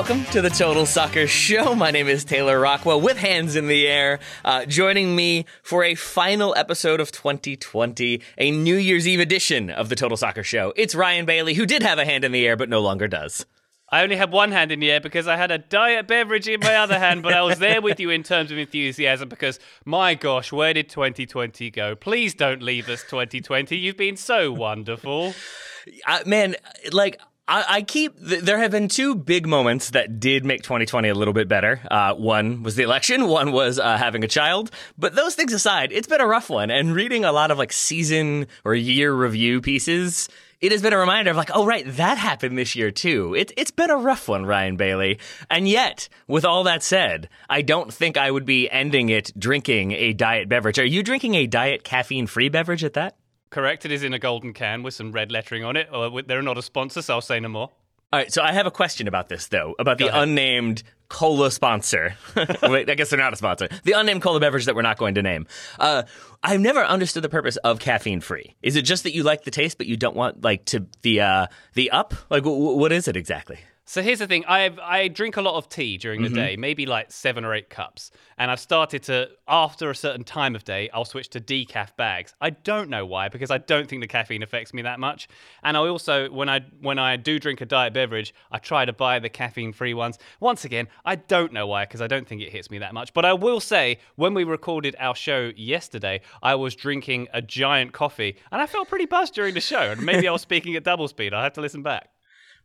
[0.00, 1.74] Welcome to the Total Soccer Show.
[1.74, 4.18] My name is Taylor Rockwell with Hands in the Air.
[4.42, 9.90] Uh, joining me for a final episode of 2020, a New Year's Eve edition of
[9.90, 10.72] the Total Soccer Show.
[10.74, 13.44] It's Ryan Bailey, who did have a hand in the air but no longer does.
[13.90, 16.60] I only had one hand in the air because I had a diet beverage in
[16.60, 20.14] my other hand, but I was there with you in terms of enthusiasm because, my
[20.14, 21.94] gosh, where did 2020 go?
[21.94, 23.76] Please don't leave us, 2020.
[23.76, 25.34] You've been so wonderful.
[26.06, 26.56] Uh, man,
[26.90, 27.20] like.
[27.50, 28.16] I I keep.
[28.26, 31.80] th- There have been two big moments that did make 2020 a little bit better.
[31.90, 33.26] Uh, one was the election.
[33.40, 34.70] One was uh, having a child.
[34.96, 36.70] But those things aside, it's been a rough one.
[36.70, 40.28] And reading a lot of like season or year review pieces,
[40.60, 43.34] it has been a reminder of like, oh right, that happened this year too.
[43.34, 45.18] It, it's been a rough one, Ryan Bailey.
[45.50, 49.92] And yet, with all that said, I don't think I would be ending it drinking
[49.92, 50.78] a diet beverage.
[50.78, 53.16] Are you drinking a diet caffeine-free beverage at that?
[53.50, 55.88] Correct, it is in a golden can with some red lettering on it.
[55.92, 57.70] Or they're not a sponsor, so I'll say no more.
[58.12, 60.24] All right, so I have a question about this though, about the ahead.
[60.24, 62.16] unnamed cola sponsor.
[62.62, 63.68] Wait, I guess they're not a sponsor.
[63.84, 65.46] The unnamed cola beverage that we're not going to name.
[65.78, 66.02] Uh,
[66.42, 68.56] I've never understood the purpose of caffeine free.
[68.62, 71.20] Is it just that you like the taste, but you don't want like to the
[71.20, 72.14] uh, the up?
[72.30, 73.58] Like, w- what is it exactly?
[73.90, 76.34] So here's the thing: I I drink a lot of tea during the Mm-hmm.
[76.36, 80.54] day, maybe like seven or eight cups, and I've started to after a certain time
[80.54, 82.32] of day, I'll switch to decaf bags.
[82.40, 85.26] I don't know why, because I don't think the caffeine affects me that much.
[85.64, 88.92] And I also, when I when I do drink a diet beverage, I try to
[88.92, 90.18] buy the caffeine-free ones.
[90.38, 93.12] Once again, I don't know why, because I don't think it hits me that much.
[93.12, 97.92] But I will say, when we recorded our show yesterday, I was drinking a giant
[97.92, 99.90] coffee, and I felt pretty buzzed during the show.
[99.90, 101.34] And maybe I was speaking at double speed.
[101.34, 102.10] I have to listen back.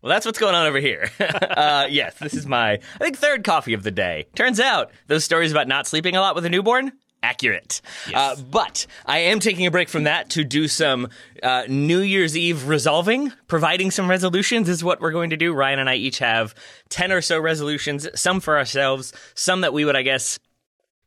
[0.05, 1.09] Well, that's what's going on over here.
[1.19, 4.27] uh, yes, this is my, I think, third coffee of the day.
[4.35, 6.91] Turns out those stories about not sleeping a lot with a newborn.
[7.23, 7.81] Accurate.
[8.13, 11.09] Uh, but I am taking a break from that to do some
[11.41, 15.51] uh, New Year's Eve resolving, providing some resolutions is what we're going to do.
[15.53, 16.53] Ryan and I each have
[16.89, 20.37] 10 or so resolutions, some for ourselves, some that we would, I guess,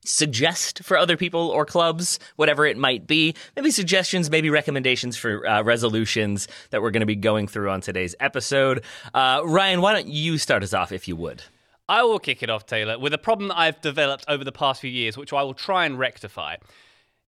[0.08, 3.34] suggest for other people or clubs, whatever it might be.
[3.56, 7.80] Maybe suggestions, maybe recommendations for uh, resolutions that we're going to be going through on
[7.80, 8.82] today's episode.
[9.14, 11.42] Uh, Ryan, why don't you start us off if you would?
[11.88, 14.80] I will kick it off, Taylor, with a problem that I've developed over the past
[14.80, 16.56] few years, which I will try and rectify.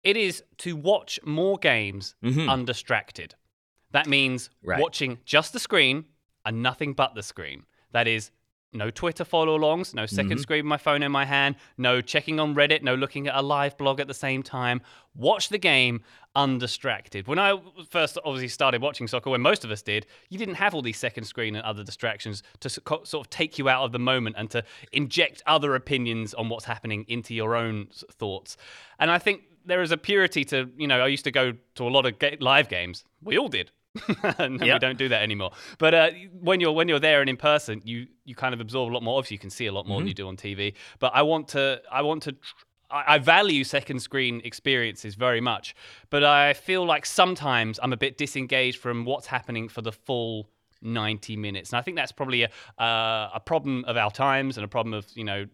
[0.04, 3.34] It is to watch more games undistracted.
[3.92, 4.80] That means Right.
[4.80, 6.04] watching just the screen
[6.44, 7.64] and nothing but the screen.
[7.92, 8.30] That is,
[8.74, 10.38] no Twitter follow alongs, no 2nd mm-hmm.
[10.38, 13.42] screen with my phone in my hand, no checking on Reddit, no looking at a
[13.42, 14.80] live blog at the same time.
[15.14, 16.02] Watch the game
[16.36, 17.28] undistracted.
[17.28, 20.74] When I first obviously started watching soccer, when most of us did, you didn't have
[20.74, 23.98] all these second screen and other distractions to sort of take you out of the
[23.98, 28.56] moment and to inject other opinions on what's happening into your own thoughts.
[28.98, 31.86] And I think there is a purity to, you know, I used to go to
[31.86, 33.04] a lot of live games.
[33.22, 33.70] We all did.
[34.38, 35.52] and we don't do that anymore.
[35.78, 36.10] But uh,
[36.40, 39.02] when you're when you're there and in person, you you kind of absorb a lot
[39.02, 39.18] more.
[39.18, 40.74] Obviously, you can see a lot more than you do on TV.
[40.98, 42.32] But I want to I want to.
[42.32, 42.38] tr-
[42.90, 45.74] I I value second screen experiences very much,
[46.10, 50.50] but I feel like sometimes I'm a bit disengaged from what's happening for the full
[50.82, 54.64] 90 minutes, and I think that's probably a uh, a problem of our times and
[54.64, 55.46] a problem of you know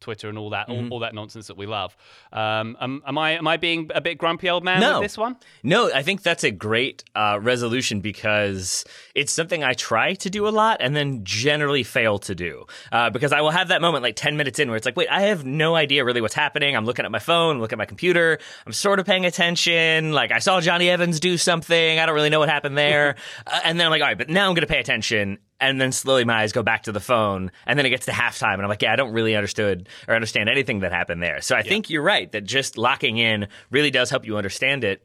[0.00, 0.86] Twitter and all that, Mm-hmm.
[0.86, 1.96] all, all that nonsense that we love.
[2.32, 5.00] Um, am, am I am I being a bit grumpy old man No.
[5.00, 5.36] with this one?
[5.62, 8.84] No, I think that's a great uh, resolution because
[9.14, 12.66] it's something I try to do a lot and then generally fail to do.
[12.92, 15.08] Uh, because I will have that moment like 10 minutes in where it's like, wait,
[15.10, 16.76] I have no idea really what's happening.
[16.76, 18.38] I'm looking at my phone, looking at my computer.
[18.66, 20.12] I'm sort of paying attention.
[20.12, 21.98] Like, I saw Jonny Evans do something.
[21.98, 23.16] I don't really know what happened there.
[23.46, 25.38] uh, and then I'm like, all right, but now I'm going to pay attention.
[25.58, 27.50] And then slowly my eyes go back to the phone.
[27.66, 28.54] And then it gets to halftime.
[28.54, 31.40] And I'm like, yeah, I don't really understood or understand anything that happened there.
[31.40, 35.02] So I think you're right that just locking in really does help you understand it.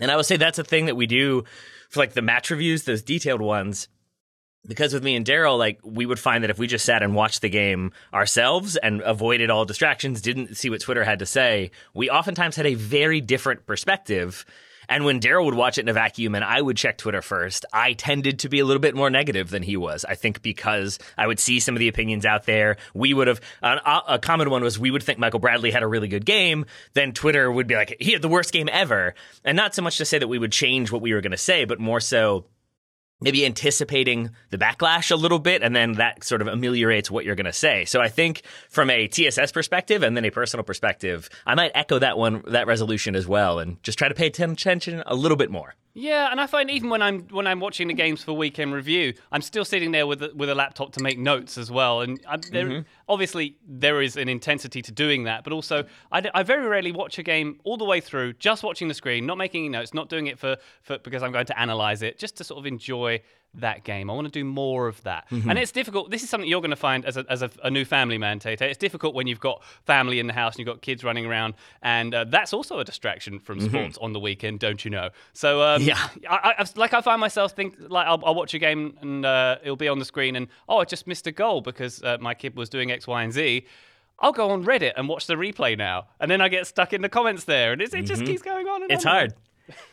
[0.00, 1.44] And I would say that's a thing that we do
[1.90, 3.88] for like the match reviews, those detailed ones.
[4.66, 7.14] Because with me and Daryl, like we would find that if we just sat and
[7.14, 11.70] watched the game ourselves and avoided all distractions, didn't see what Twitter had to say,
[11.94, 14.44] we oftentimes had a very different perspective.
[14.88, 17.64] And when Daryl would watch it in a vacuum and I would check Twitter first,
[17.72, 20.04] I tended to be a little bit more negative than he was.
[20.04, 22.76] I think because I would see some of the opinions out there.
[22.94, 25.82] We would have, an, uh, a common one was we would think Michael Bradley had
[25.82, 26.66] a really good game.
[26.94, 29.14] Then Twitter would be like, he had the worst game ever.
[29.44, 31.36] And not so much to say that we would change what we were going to
[31.36, 32.46] say, but more so
[33.20, 37.34] maybe anticipating the backlash a little bit and then that sort of ameliorates what you're
[37.34, 37.84] going to say.
[37.84, 41.98] So I think from a TSS perspective and then a personal perspective, I might echo
[41.98, 45.50] that one that resolution as well and just try to pay attention a little bit
[45.50, 45.74] more.
[45.98, 49.14] Yeah, and I find even when I'm when I'm watching the games for weekend review,
[49.32, 52.02] I'm still sitting there with a, with a laptop to make notes as well.
[52.02, 52.20] And
[52.52, 52.80] there, mm-hmm.
[53.08, 56.92] obviously there is an intensity to doing that, but also I, d- I very rarely
[56.92, 59.92] watch a game all the way through, just watching the screen, not making any notes,
[59.92, 62.66] not doing it for, for because I'm going to analyze it, just to sort of
[62.66, 63.20] enjoy
[63.54, 64.10] that game.
[64.10, 66.10] I want to do more of that, and it's difficult.
[66.10, 68.38] This is something you're going to find as a as a, a new family man,
[68.38, 68.60] Tate.
[68.60, 71.54] It's difficult when you've got family in the house and you've got kids running around,
[71.82, 75.10] and uh, that's also a distraction from sports on the weekend, don't you know?
[75.32, 75.98] So um, Yeah.
[76.28, 79.56] I, I, like I find myself think like I'll, I'll watch a game and uh,
[79.62, 82.34] it'll be on the screen and oh I just missed a goal because uh, my
[82.34, 83.66] kid was doing X Y and Z.
[84.20, 87.02] I'll go on Reddit and watch the replay now, and then I get stuck in
[87.02, 88.82] the comments there, and it's, it just keeps going on.
[88.82, 89.12] And It's on.
[89.12, 89.34] hard.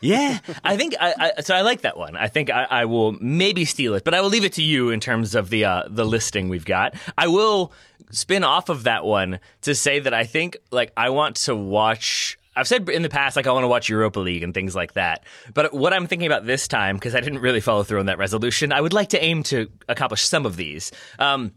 [0.00, 2.16] Yeah, I think I, I so I like that one.
[2.16, 4.90] I think I, I will maybe steal it, but I will leave it to you
[4.90, 6.94] in terms of the uh, the listing we've got.
[7.16, 7.72] I will
[8.10, 12.38] spin off of that one to say that I think like I want to watch.
[12.54, 14.94] I've said in the past like I want to watch Europa League and things like
[14.94, 15.24] that.
[15.52, 18.18] But what I'm thinking about this time because I didn't really follow through on that
[18.18, 20.90] resolution, I would like to aim to accomplish some of these.
[21.18, 21.52] Um,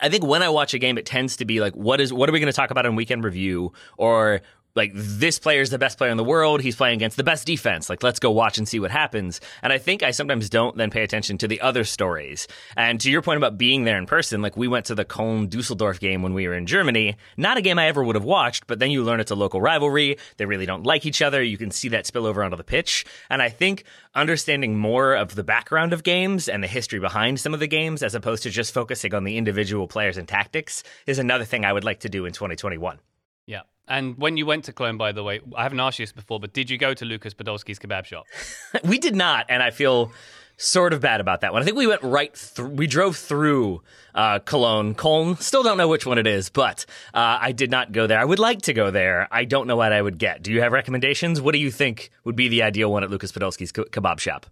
[0.00, 2.28] I think when I watch a game, it tends to be like, what is what
[2.28, 4.42] are we going to talk about on weekend review, or
[4.76, 6.60] like this player is the best player in the world.
[6.60, 7.90] He's playing against the best defense.
[7.90, 9.40] Like let's go watch and see what happens.
[9.62, 12.46] And I think I sometimes don't then pay attention to the other stories.
[12.76, 15.48] And to your point about being there in person, like we went to the Köln
[15.48, 17.16] Dusseldorf game when we were in Germany.
[17.36, 19.60] Not a game I ever would have watched, but then you learn it's a local
[19.60, 20.18] rivalry.
[20.36, 21.42] They really don't like each other.
[21.42, 23.06] You can see that spill over onto the pitch.
[23.30, 23.84] And I think
[24.14, 28.02] understanding more of the background of games and the history behind some of the games,
[28.02, 31.72] as opposed to just focusing on the individual players and tactics, is another thing I
[31.72, 32.98] would like to do in 2021.
[33.46, 33.62] Yeah.
[33.88, 36.40] And when you went to Cologne, by the way, I haven't asked you this before,
[36.40, 38.26] but did you go to Lukas Podolski's kebab shop?
[38.84, 40.12] we did not, and I feel
[40.56, 41.62] sort of bad about that one.
[41.62, 42.70] I think we went right through.
[42.70, 43.82] We drove through
[44.14, 45.36] uh, Cologne, Cologne.
[45.36, 48.18] Still don't know which one it is, but uh, I did not go there.
[48.18, 49.28] I would like to go there.
[49.30, 50.42] I don't know what I would get.
[50.42, 51.40] Do you have recommendations?
[51.40, 54.46] What do you think would be the ideal one at Lukas Podolski's ke- kebab shop?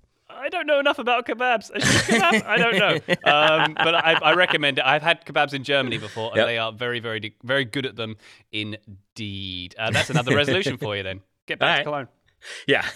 [0.55, 1.71] I don't know enough about kebabs.
[1.75, 2.45] A shish kebab?
[2.47, 2.99] I don't know.
[3.25, 4.85] Um, but I, I recommend it.
[4.85, 6.47] I've had kebabs in Germany before, and Yep.
[6.47, 8.17] they are very, very, very good at them
[8.53, 9.75] indeed.
[9.79, 11.21] Uh, that's another resolution for you then.
[11.47, 12.09] Get back to Cologne.
[12.69, 12.87] Yeah,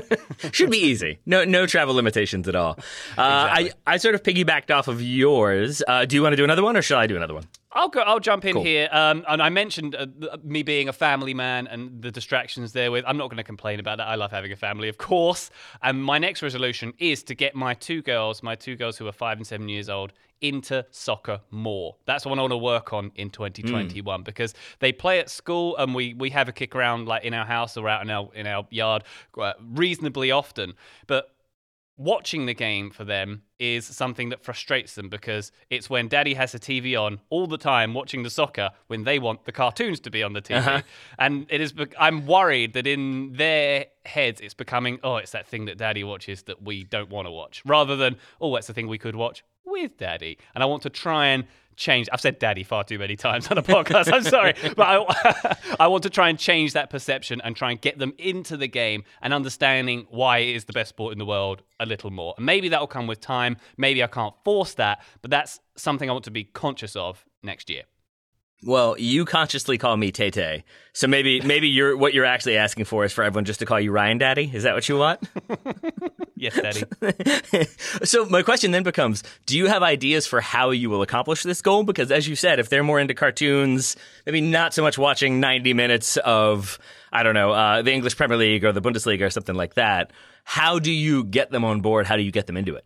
[0.52, 1.18] should be easy.
[1.24, 2.78] No, no travel limitations at all.
[3.16, 5.82] Uh, I, I sort of piggybacked off of yours.
[5.88, 7.44] Uh, do you want to do another one, or shall I do another one?
[7.72, 8.00] I'll go.
[8.00, 8.64] I'll jump in Cool.
[8.64, 8.88] here.
[8.90, 10.06] Um, and I mentioned uh,
[10.42, 12.90] me being a family man and the distractions there.
[12.90, 14.08] With I'm not going to complain about that.
[14.08, 15.50] I love having a family, of course.
[15.82, 19.12] And my next resolution is to get my two girls, my two girls who are
[19.12, 21.96] five and seven years old, into soccer more.
[22.06, 25.94] That's what I want to work on in 2021 because they play at school and
[25.94, 28.46] we we have a kick around like in our house or out in our in
[28.46, 29.02] our yard
[29.36, 30.74] uh, reasonably often,
[31.06, 31.32] but
[31.98, 36.52] watching the game for them is something that frustrates them because it's when daddy has
[36.52, 40.10] the TV on all the time watching the soccer when they want the cartoons to
[40.10, 40.58] be on the TV.
[40.58, 40.82] Uh-huh.
[41.18, 45.66] And it is I'm worried that in their heads it's becoming oh it's that thing
[45.66, 48.86] that daddy watches that we don't want to watch rather than oh it's the thing
[48.86, 50.38] we could watch with daddy.
[50.54, 51.44] And I want to try and
[51.78, 54.12] change I've said daddy far too many times on a podcast.
[54.12, 57.80] I'm sorry, but I I want to try and change that perception and try and
[57.80, 61.26] get them into the game and understanding why it is the best sport in the
[61.26, 62.34] world a little more.
[62.36, 63.56] And maybe that will come with time.
[63.76, 67.70] Maybe I can't force that, but that's something I want to be conscious of next
[67.70, 67.84] year.
[68.64, 72.86] Well, you consciously call me Tay Tay, so maybe maybe you're what you're actually asking
[72.86, 74.50] for is for everyone just to call you Ryan Daddy.
[74.52, 75.20] Is that what you want?
[76.36, 76.82] yes, Daddy.
[78.04, 81.62] so my question then becomes: Do you have ideas for how you will accomplish this
[81.62, 81.84] goal?
[81.84, 83.96] Because as you said, if they're more into cartoons,
[84.26, 86.80] maybe not so much watching 90 minutes of
[87.12, 90.12] I don't know uh, the English Premier League or the Bundesliga or something like that.
[90.42, 92.06] How do you get them on board?
[92.06, 92.84] How do you get them into it?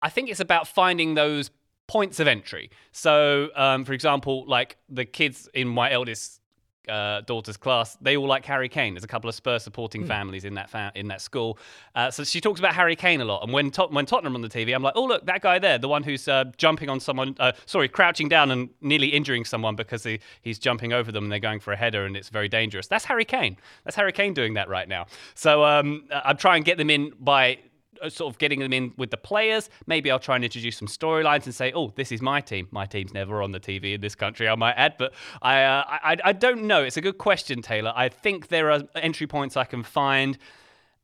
[0.00, 1.50] I think it's about finding those
[1.86, 2.70] points of entry.
[2.92, 6.40] So, um, for example, like the kids in my eldest
[6.88, 8.94] uh, daughter's class, they all like Harry Kane.
[8.94, 10.08] There's a couple of Spurs supporting mm.
[10.08, 11.58] families in that fa- in that school.
[11.94, 13.42] Uh, so she talks about Harry Kane a lot.
[13.42, 15.78] And when Tot- when Tottenham on the TV, I'm like, oh look, that guy there,
[15.78, 19.76] the one who's uh, jumping on someone, uh, sorry, crouching down and nearly injuring someone
[19.76, 22.48] because he, he's jumping over them and they're going for a header and it's very
[22.48, 22.86] dangerous.
[22.86, 23.56] That's Harry Kane.
[23.84, 25.06] That's Harry Kane doing that right now.
[25.34, 27.58] So um, I try and get them in by
[28.08, 29.70] sort of getting them in with the players.
[29.86, 32.68] Maybe I'll try and introduce some storylines and say, "Oh, this is my team.
[32.70, 35.84] My team's never on the TV in this country." I might add, but I, uh,
[35.86, 36.82] I, I don't know.
[36.82, 37.92] It's a good question, Taylor.
[37.94, 40.38] I think there are entry points I can find.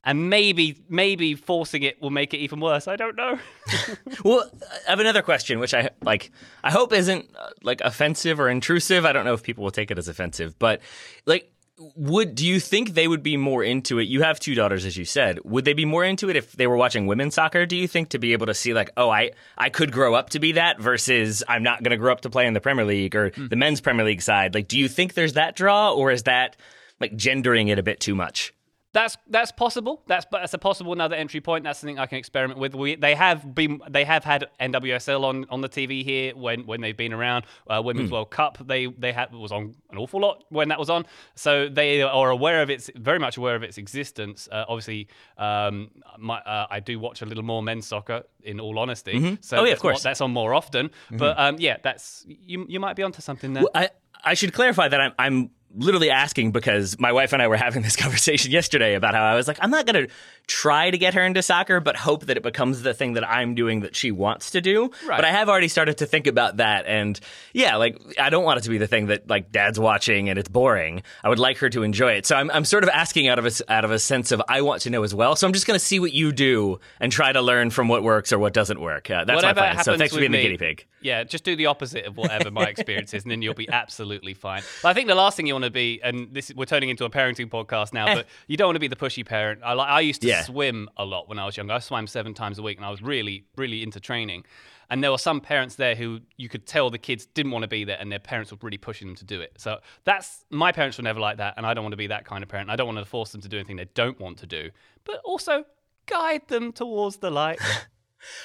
[0.02, 2.88] And maybe, maybe forcing it will make it even worse.
[2.88, 3.38] I don't know.
[4.24, 4.50] well,
[4.86, 6.30] I have another question, which I like.
[6.64, 9.04] I hope isn't uh, like offensive or intrusive.
[9.04, 10.80] I don't know if people will take it as offensive, but
[11.26, 11.52] like,
[11.96, 14.04] would do you think they would be more into it?
[14.04, 15.38] You have two daughters, as you said.
[15.44, 17.64] Would they be more into it if they were watching women's soccer?
[17.66, 20.30] Do you think to be able to see like, oh, I I could grow up
[20.30, 22.84] to be that versus I'm not going to grow up to play in the Premier
[22.84, 23.48] League or mm.
[23.48, 24.54] the men's Premier League side?
[24.54, 26.56] Like, do you think there's that draw, or is that
[27.00, 28.52] like gendering it a bit too much?
[28.92, 30.02] That's that's possible.
[30.08, 31.62] That's that's a possible another entry point.
[31.62, 32.74] That's something I can experiment with.
[32.74, 36.80] We they have been they have had NWSL on, on the TV here when, when
[36.80, 37.44] they've been around.
[37.68, 38.14] Uh, Women's mm.
[38.14, 41.06] World Cup they they had was on an awful lot when that was on.
[41.36, 44.48] So they are aware of its very much aware of its existence.
[44.50, 45.06] Uh, obviously,
[45.38, 48.24] um, my, uh, I do watch a little more men's soccer.
[48.42, 49.34] In all honesty, mm-hmm.
[49.42, 50.88] so oh yeah, of course, that's on more often.
[50.88, 51.18] Mm-hmm.
[51.18, 53.64] But um, yeah, that's you you might be onto something there.
[53.64, 53.90] Well, I
[54.24, 57.82] I should clarify that I'm I'm literally asking because my wife and I were having
[57.82, 60.12] this conversation yesterday about how I was like, I'm not going to
[60.46, 63.54] try to get her into soccer, but hope that it becomes the thing that I'm
[63.54, 64.90] doing that she wants to do.
[65.06, 65.16] Right.
[65.16, 66.86] But I have already started to think about that.
[66.86, 67.18] And
[67.52, 70.38] yeah, like, I don't want it to be the thing that like dad's watching and
[70.38, 71.02] it's boring.
[71.22, 72.26] I would like her to enjoy it.
[72.26, 74.62] So I'm, I'm sort of asking out of a, out of a sense of I
[74.62, 75.36] want to know as well.
[75.36, 78.02] So I'm just going to see what you do and try to learn from what
[78.02, 79.08] works or what doesn't work.
[79.10, 79.84] Uh, that's Whatever my plan.
[79.84, 80.86] So thanks for being me, the guinea pig.
[81.00, 84.34] Yeah, just do the opposite of whatever my experience is, and then you'll be absolutely
[84.34, 84.62] fine.
[84.82, 87.04] But I think the last thing you want to be, and this we're turning into
[87.04, 88.14] a parenting podcast now, eh.
[88.14, 89.60] but you don't want to be the pushy parent.
[89.64, 90.42] I, I used to yeah.
[90.42, 91.74] swim a lot when I was younger.
[91.74, 94.44] I swam seven times a week, and I was really, really into training.
[94.90, 97.68] And there were some parents there who you could tell the kids didn't want to
[97.68, 99.52] be there, and their parents were really pushing them to do it.
[99.56, 102.24] So that's my parents were never like that, and I don't want to be that
[102.24, 102.70] kind of parent.
[102.70, 104.70] I don't want to force them to do anything they don't want to do,
[105.04, 105.64] but also
[106.06, 107.60] guide them towards the light.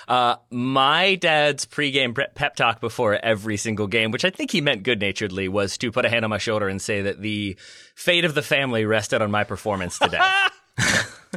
[0.07, 4.83] Uh, my dad's pregame pep talk before every single game, which I think he meant
[4.83, 7.57] good naturedly, was to put a hand on my shoulder and say that the
[7.95, 10.19] fate of the family rested on my performance today.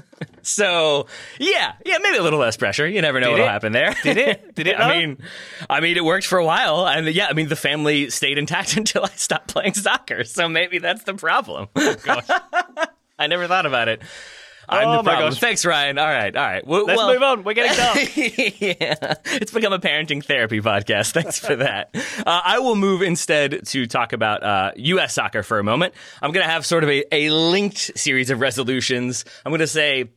[0.43, 1.07] so
[1.39, 2.87] yeah, yeah, maybe a little less pressure.
[2.87, 3.95] You never know what'll happen there.
[4.03, 4.55] Did it?
[4.55, 4.79] Did it?
[4.81, 5.19] I mean,
[5.69, 8.77] I mean, it worked for a while, and yeah, I mean, the family stayed intact
[8.77, 10.25] until I stopped playing soccer.
[10.25, 11.69] So maybe that's the problem.
[11.77, 12.29] Oh, gosh,
[13.19, 14.03] I never thought about it.
[14.69, 15.31] I'm oh the problem.
[15.31, 15.41] Gosh.
[15.41, 15.99] Thanks, Ryan.
[15.99, 16.67] All right, all right.
[16.67, 17.45] Well, Let's well, move on.
[17.45, 17.97] We're getting dark.
[18.17, 21.13] yeah, it's become a parenting therapy podcast.
[21.13, 21.95] Thanks for that.
[21.95, 25.15] Uh, I will move instead to talk about uh, U.S.
[25.15, 25.95] soccer for a moment.
[26.21, 29.25] I'm going to have sort of a, a linked series of resolutions.
[29.45, 30.11] I'm going to say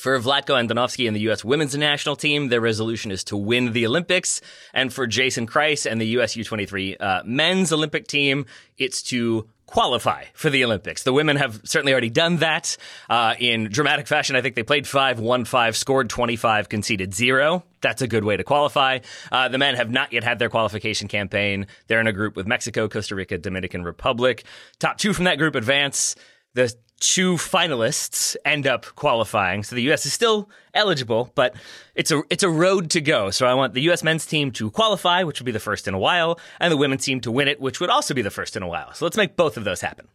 [0.00, 1.44] for Vlatko Andonovski and the U.S.
[1.44, 4.40] women's national team, their resolution is to win the Olympics.
[4.72, 6.34] And for Jason Kreis and the U.S.
[6.34, 8.46] U23 uh, men's Olympic team,
[8.78, 11.04] it's to qualify for the Olympics.
[11.04, 12.76] The women have certainly already done that
[13.08, 14.34] uh, in dramatic fashion.
[14.34, 17.62] I think they played five, won five, scored 25, conceded zero.
[17.80, 18.98] That's a good way to qualify.
[19.30, 21.68] Uh, the men have not yet had their qualification campaign.
[21.86, 24.44] They're in a group with Mexico, Costa Rica, Dominican Republic.
[24.80, 26.16] Top two from that group advance.
[26.54, 29.62] The two finalists end up qualifying.
[29.64, 30.06] So the U.S.
[30.06, 31.54] is still eligible, but
[31.94, 33.30] it's a it's a road to go.
[33.30, 34.04] So I want the U.S.
[34.04, 37.04] men's team to qualify, which would be the first in a while, and the women's
[37.04, 38.92] team to win it, which would also be the first in a while.
[38.94, 40.08] So let's make both of those happen.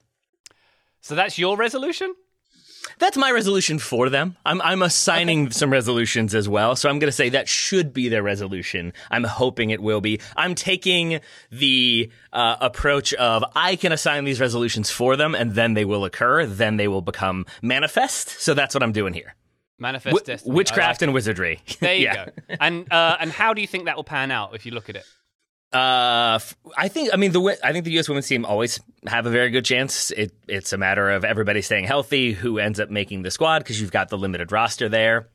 [1.02, 2.16] So that's your resolution?
[3.00, 4.38] That's my resolution for them.
[4.46, 5.52] I'm, I'm assigning okay.
[5.52, 6.76] some resolutions as well.
[6.76, 8.94] So I'm going to say that should be their resolution.
[9.12, 10.20] I'm hoping it will be.
[10.36, 11.20] I'm taking
[11.52, 16.06] the uh, approach of I can assign these resolutions for them and then they will
[16.06, 16.46] occur.
[16.46, 18.30] Then they will become manifest.
[18.42, 19.36] So that's what I'm doing here.
[19.78, 20.56] Manifest w- destiny.
[20.56, 21.62] Witchcraft like and wizardry.
[21.80, 22.26] There you yeah.
[22.26, 22.32] go.
[22.60, 24.96] And uh, and how do you think that will pan out if you look at
[24.96, 25.06] it?
[25.76, 26.40] Uh,
[26.78, 27.14] I think.
[27.14, 28.08] I mean, the I think the U.S.
[28.08, 30.10] women's team always have a very good chance.
[30.12, 33.82] It, it's a matter of everybody staying healthy, who ends up making the squad because
[33.82, 35.28] you've got the limited roster there.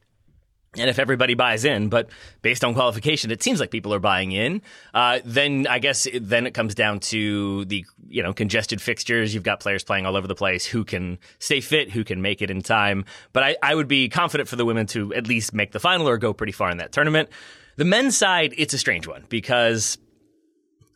[0.78, 2.08] and if everybody buys in, but
[2.40, 4.62] based on qualification, it seems like people are buying in.
[4.94, 9.34] Uh, then I guess it, then it comes down to the you know congested fixtures.
[9.34, 12.40] You've got players playing all over the place who can stay fit, who can make
[12.40, 13.04] it in time.
[13.34, 16.08] But I, I would be confident for the women to at least make the final
[16.08, 17.28] or go pretty far in that tournament.
[17.76, 19.98] The men's side, it's a strange one because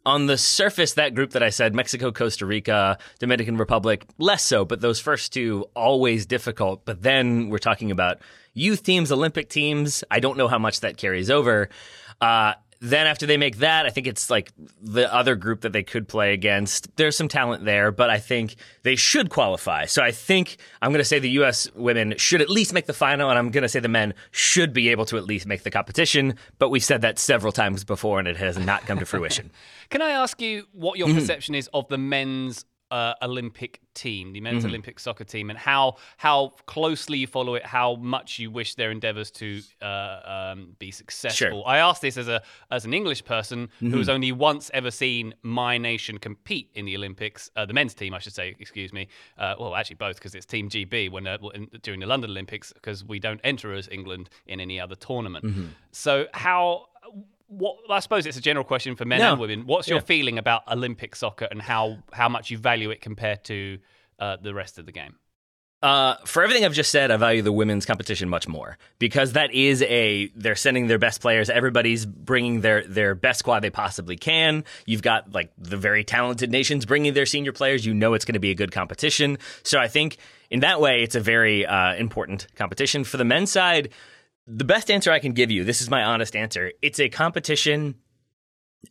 [0.06, 4.64] on the surface, that group that I said, Mexico, Costa Rica, Dominican Republic, less so,
[4.64, 6.84] but those first two, always difficult.
[6.84, 8.18] But then we're talking about
[8.52, 10.04] youth teams, Olympic teams.
[10.10, 11.68] I don't know how much that carries over.
[12.20, 15.82] Uh, then after they make that, I think it's like the other group that they
[15.82, 16.94] could play against.
[16.96, 19.86] There's some talent there, but I think they should qualify.
[19.86, 21.70] So I think I'm going to say the U.S.
[21.74, 24.72] women should at least make the final, and I'm going to say the men should
[24.72, 26.36] be able to at least make the competition.
[26.58, 29.50] But we've said that several times before, and it has not come to fruition.
[29.90, 31.18] Can I ask you what your mm-hmm.
[31.18, 34.68] perception is of the men's uh, Olympic team, the men's mm-hmm.
[34.68, 38.90] Olympic soccer team, and how how closely you follow it, how much you wish their
[38.90, 41.48] endeavours to uh, um, be successful.
[41.48, 41.62] Sure.
[41.66, 43.90] I ask this as a as an English person mm-hmm.
[43.90, 47.94] who has only once ever seen my nation compete in the Olympics, uh, the men's
[47.94, 48.54] team, I should say.
[48.58, 49.08] Excuse me.
[49.38, 52.72] Uh, well, actually both, because it's Team GB when uh, in, during the London Olympics,
[52.72, 55.44] because we don't enter as England in any other tournament.
[55.44, 55.66] Mm-hmm.
[55.92, 56.86] So how
[57.48, 59.32] what I suppose it's a general question for men no.
[59.32, 59.66] and women.
[59.66, 60.04] What's your yeah.
[60.04, 63.78] feeling about Olympic soccer and how how much you value it compared to
[64.18, 65.16] uh, the rest of the game?
[65.84, 69.52] Uh, for everything I've just said, I value the women's competition much more because that
[69.52, 71.50] is a they're sending their best players.
[71.50, 74.64] Everybody's bringing their their best squad they possibly can.
[74.86, 77.84] You've got like the very talented nations bringing their senior players.
[77.84, 79.36] You know it's going to be a good competition.
[79.62, 80.16] So I think
[80.50, 83.90] in that way, it's a very uh, important competition for the men's side
[84.46, 86.72] the best answer I can give you, this is my honest answer.
[86.82, 87.96] It's a competition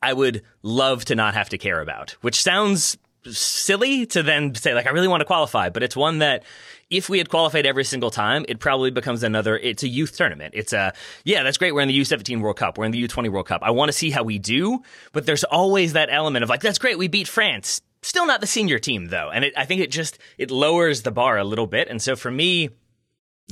[0.01, 2.97] I would love to not have to care about, which sounds
[3.31, 6.43] silly to then say like I really want to qualify, but it's one that
[6.89, 10.53] if we had qualified every single time, it probably becomes another it's a youth tournament.
[10.57, 10.93] It's a
[11.23, 11.73] yeah, that's great.
[11.73, 12.77] We're in the U17 World Cup.
[12.77, 13.61] We're in the U20 World Cup.
[13.63, 14.81] I want to see how we do,
[15.11, 16.97] but there's always that element of like that's great.
[16.97, 17.81] We beat France.
[18.01, 19.29] Still not the senior team though.
[19.33, 21.87] And it, I think it just it lowers the bar a little bit.
[21.87, 22.69] And so for me,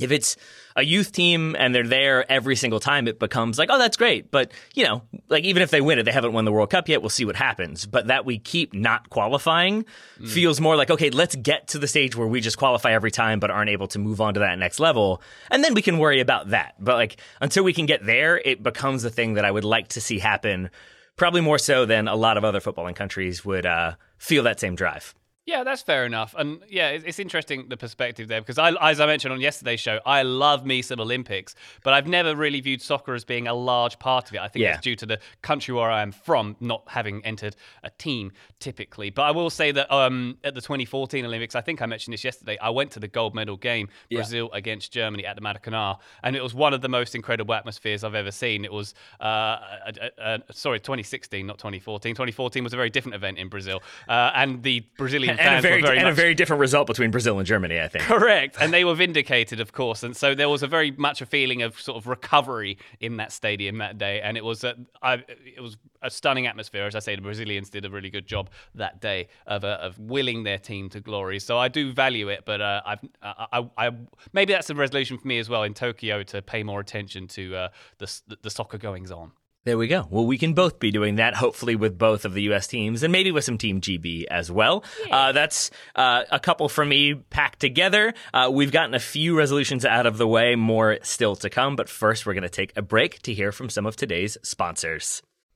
[0.00, 0.36] if it's
[0.74, 4.30] a youth team and they're there every single time, it becomes like, oh, that's great.
[4.30, 6.88] But, you know, like even if they win it, they haven't won the World Cup
[6.88, 7.02] yet.
[7.02, 7.84] We'll see what happens.
[7.84, 9.84] But that we keep not qualifying
[10.18, 10.28] mm.
[10.28, 13.38] feels more like, okay, let's get to the stage where we just qualify every time,
[13.38, 15.20] but aren't able to move on to that next level.
[15.50, 16.74] And then we can worry about that.
[16.78, 19.88] But like until we can get there, it becomes a thing that I would like
[19.88, 20.70] to see happen,
[21.16, 24.74] probably more so than a lot of other footballing countries would uh, feel that same
[24.74, 25.14] drive.
[25.44, 26.36] Yeah, that's fair enough.
[26.38, 29.98] And yeah, it's interesting the perspective there because I, as I mentioned on yesterday's show,
[30.06, 33.98] I love me some Olympics, but I've never really viewed soccer as being a large
[33.98, 34.40] part of it.
[34.40, 34.72] I think yeah.
[34.72, 39.10] that's due to the country where I am from, not having entered a team typically.
[39.10, 42.22] But I will say that um, at the 2014 Olympics, I think I mentioned this
[42.22, 44.58] yesterday, I went to the gold medal game, Brazil yeah.
[44.58, 48.14] against Germany at the Maracanã, and it was one of the most incredible atmospheres I've
[48.14, 48.64] ever seen.
[48.64, 52.14] It was, uh, a, a, a, sorry, 2016, not 2014.
[52.14, 55.82] 2014 was a very different event in Brazil, uh, and the Brazilian and, a very,
[55.82, 58.04] very and a very different result between Brazil and Germany, I think.
[58.04, 61.26] Correct, and they were vindicated, of course, and so there was a very much a
[61.26, 65.24] feeling of sort of recovery in that stadium that day, and it was a, I,
[65.28, 66.86] it was a stunning atmosphere.
[66.86, 69.98] As I say, the Brazilians did a really good job that day of uh, of
[69.98, 71.38] willing their team to glory.
[71.38, 73.90] So I do value it, but uh, I've I, I,
[74.32, 77.56] maybe that's a resolution for me as well in Tokyo to pay more attention to
[77.56, 77.68] uh,
[77.98, 79.32] the the soccer goings on.
[79.64, 80.08] There we go.
[80.10, 82.66] Well, we can both be doing that, hopefully, with both of the U.S.
[82.66, 84.82] teams and maybe with some Team GB as well.
[85.08, 88.12] Uh, that's uh, a couple for me packed together.
[88.34, 91.76] Uh, we've gotten a few resolutions out of the way, more still to come.
[91.76, 95.22] But first, we're going to take a break to hear from some of today's sponsors.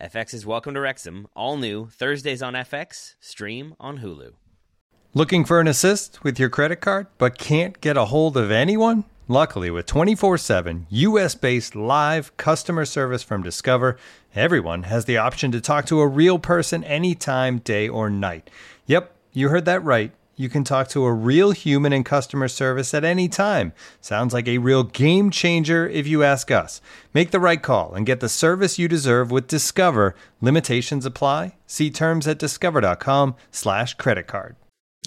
[0.00, 4.34] FX is Welcome to Wrexham, all new Thursdays on FX, stream on Hulu.
[5.12, 9.06] Looking for an assist with your credit card, but can't get a hold of anyone?
[9.26, 13.96] Luckily, with 24 7 US based live customer service from Discover,
[14.36, 18.50] everyone has the option to talk to a real person anytime, day or night.
[18.86, 20.12] Yep, you heard that right.
[20.38, 23.72] You can talk to a real human in customer service at any time.
[24.00, 26.80] Sounds like a real game changer if you ask us.
[27.12, 30.14] Make the right call and get the service you deserve with Discover.
[30.40, 31.56] Limitations apply.
[31.66, 34.54] See terms at discover.com/slash credit card.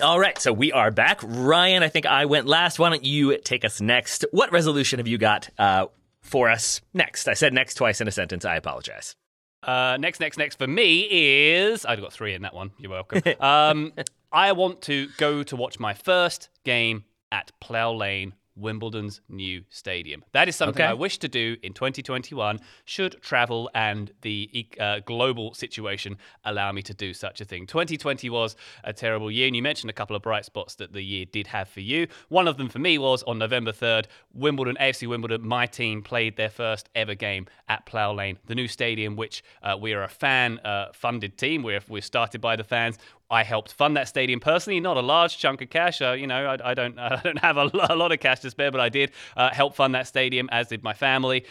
[0.04, 1.22] All right, so we are back.
[1.24, 2.78] Ryan, I think I went last.
[2.78, 4.26] Why don't you take us next?
[4.32, 5.86] What resolution have you got uh,
[6.22, 7.30] for us next?
[7.30, 8.44] I said next twice in a sentence.
[8.44, 9.16] I apologize.
[9.64, 12.72] Uh, next, next, next for me is I've got three in that one.
[12.80, 13.22] You're welcome.
[13.40, 13.94] Um,
[14.32, 20.24] I want to go to watch my first game at Plough Lane Wimbledon's new stadium.
[20.34, 20.90] That is something Okay.
[20.90, 22.60] I wish to do in 2021.
[22.86, 27.66] Should travel and the uh, global situation allow me to do such a thing?
[27.66, 31.02] 2020 was a terrible year, and you mentioned a couple of bright spots that the
[31.02, 32.08] year did have for you.
[32.30, 36.36] One of them for me was on November 3rd, Wimbledon, AFC Wimbledon, my team played
[36.36, 40.10] their first ever game at Plough Lane, the new stadium, which uh, we are a
[40.10, 41.64] fan uh, funded team.
[41.64, 42.98] We're, we're started by the fans.
[43.32, 46.02] I helped fund that stadium personally, not a large chunk of cash.
[46.02, 48.52] Uh, you know, I, I don't, I don't have a, a lot of cash to
[48.52, 51.46] spare, but I did uh, help fund that stadium, as did my family.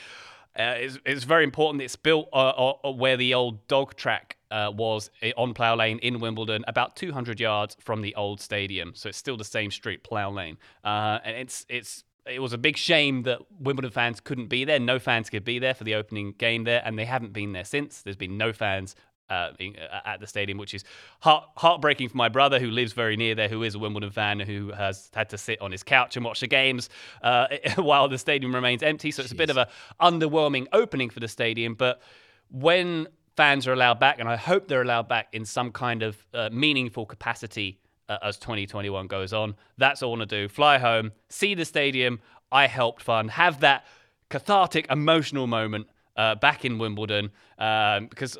[0.56, 1.82] Uh, it's, it's very important.
[1.82, 6.64] It's built uh, uh, where the old dog track was on Plough Lane in Wimbledon,
[6.68, 8.92] about 200 yards from the old stadium.
[8.94, 12.04] So it's still the same street, Plough Lane, and it's it's.
[12.26, 14.78] It was a big shame that Wimbledon fans couldn't be there.
[14.78, 17.64] No fans could be there for the opening game there, and they haven't been there
[17.64, 18.02] since.
[18.02, 18.94] There's been no fans
[19.30, 20.84] uh, in, uh, at the stadium, which is
[21.20, 24.40] heart, heartbreaking for my brother, who lives very near there, who is a Wimbledon fan,
[24.40, 26.90] who has had to sit on his couch and watch the games
[27.22, 29.10] uh, while the stadium remains empty.
[29.10, 29.68] So it's a bit of a
[30.00, 31.74] underwhelming opening for the stadium.
[31.74, 32.02] But
[32.50, 36.26] when fans are allowed back, and I hope they're allowed back in some kind of
[36.34, 40.48] uh, meaningful capacity uh, as 2021 goes on, that's all I want to do.
[40.48, 43.86] Fly home, see the stadium I helped fund, have that
[44.28, 48.36] cathartic, emotional moment uh, back in Wimbledon um, because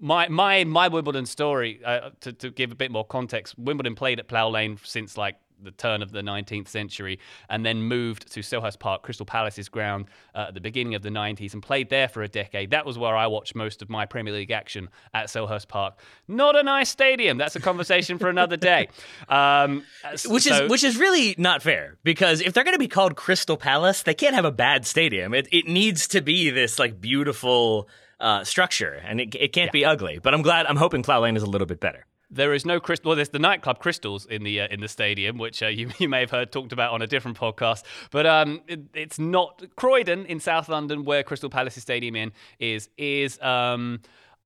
[0.00, 3.58] my my my Wimbledon story uh, to to give a bit more context.
[3.58, 7.18] Wimbledon played at Plough Lane since like the turn of the 19th century
[7.50, 11.10] and then moved to Selhurst Park, Crystal Palace's ground uh, at the beginning of the
[11.10, 12.70] 90s and played there for a decade.
[12.70, 15.98] That was where I watched most of my Premier League action at Selhurst Park.
[16.26, 17.36] Not a nice stadium.
[17.36, 18.88] That's a conversation for another day.
[19.28, 19.84] Um,
[20.26, 23.16] Which so- is which is really not fair because if they're going to be called
[23.16, 25.34] Crystal Palace, they can't have a bad stadium.
[25.34, 27.88] It it needs to be this like beautiful
[28.20, 30.18] uh, structure, and it it can't be ugly.
[30.22, 30.66] But I'm glad.
[30.66, 32.06] I'm hoping Plough Lane is a little bit better.
[32.32, 33.08] There is no crystal.
[33.08, 36.08] Well, there's the nightclub Crystals in the uh, in the stadium, which uh, you you
[36.08, 37.82] may have heard talked about on a different podcast.
[38.10, 42.88] But um, it, it's not Croydon in South London, where Crystal Palace's stadium in is
[42.96, 44.00] is um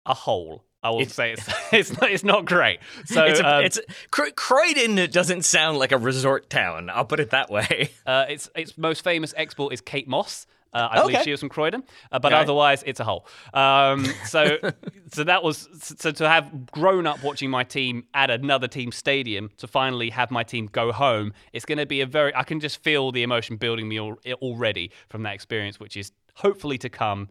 [0.04, 0.64] a hole.
[0.82, 2.80] I will say it's it's not, it's not great.
[3.04, 3.78] So It's a, um, it's
[4.10, 6.88] Cro- Croydon doesn't sound like a resort town.
[6.90, 7.90] I'll put it that way.
[8.06, 10.46] uh, its its most famous export is Kate Moss.
[10.72, 12.40] Uh, I believe she was from Croydon, uh, but Okay.
[12.40, 13.26] otherwise it's a hole.
[13.54, 14.58] Um, so,
[15.12, 19.50] so that was so to have grown up watching my team at another team stadium
[19.58, 21.32] to finally have my team go home.
[21.52, 22.34] It's going to be a very.
[22.34, 26.12] I can just feel the emotion building me al- already from that experience, which is
[26.34, 27.28] hopefully to come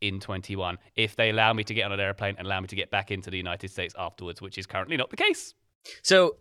[0.00, 2.76] in 21 if they allow me to get on an airplane and allow me to
[2.76, 5.54] get back into the United States afterwards, which is currently not the case.
[6.02, 6.36] So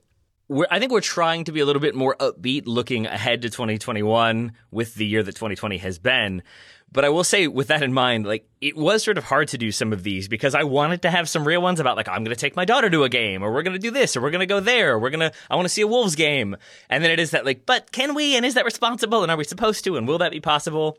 [0.50, 3.50] we're, I think we're trying to be a little bit more upbeat looking ahead to
[3.50, 6.44] 2021 with the year that 2020 has been.
[6.92, 9.60] But I will say, with that in mind, like it was sort of hard to
[9.60, 12.24] do some of these because I wanted to have some real ones about like I'm
[12.24, 14.22] going to take my daughter to a game, or we're going to do this, or
[14.22, 16.16] we're going to go there, or we're going to I want to see a Wolves
[16.16, 16.58] game,
[16.90, 18.36] and then it is that like, but can we?
[18.36, 19.22] And is that responsible?
[19.22, 19.98] And are we supposed to?
[19.98, 20.98] And will that be possible?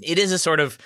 [0.00, 0.78] It is a sort of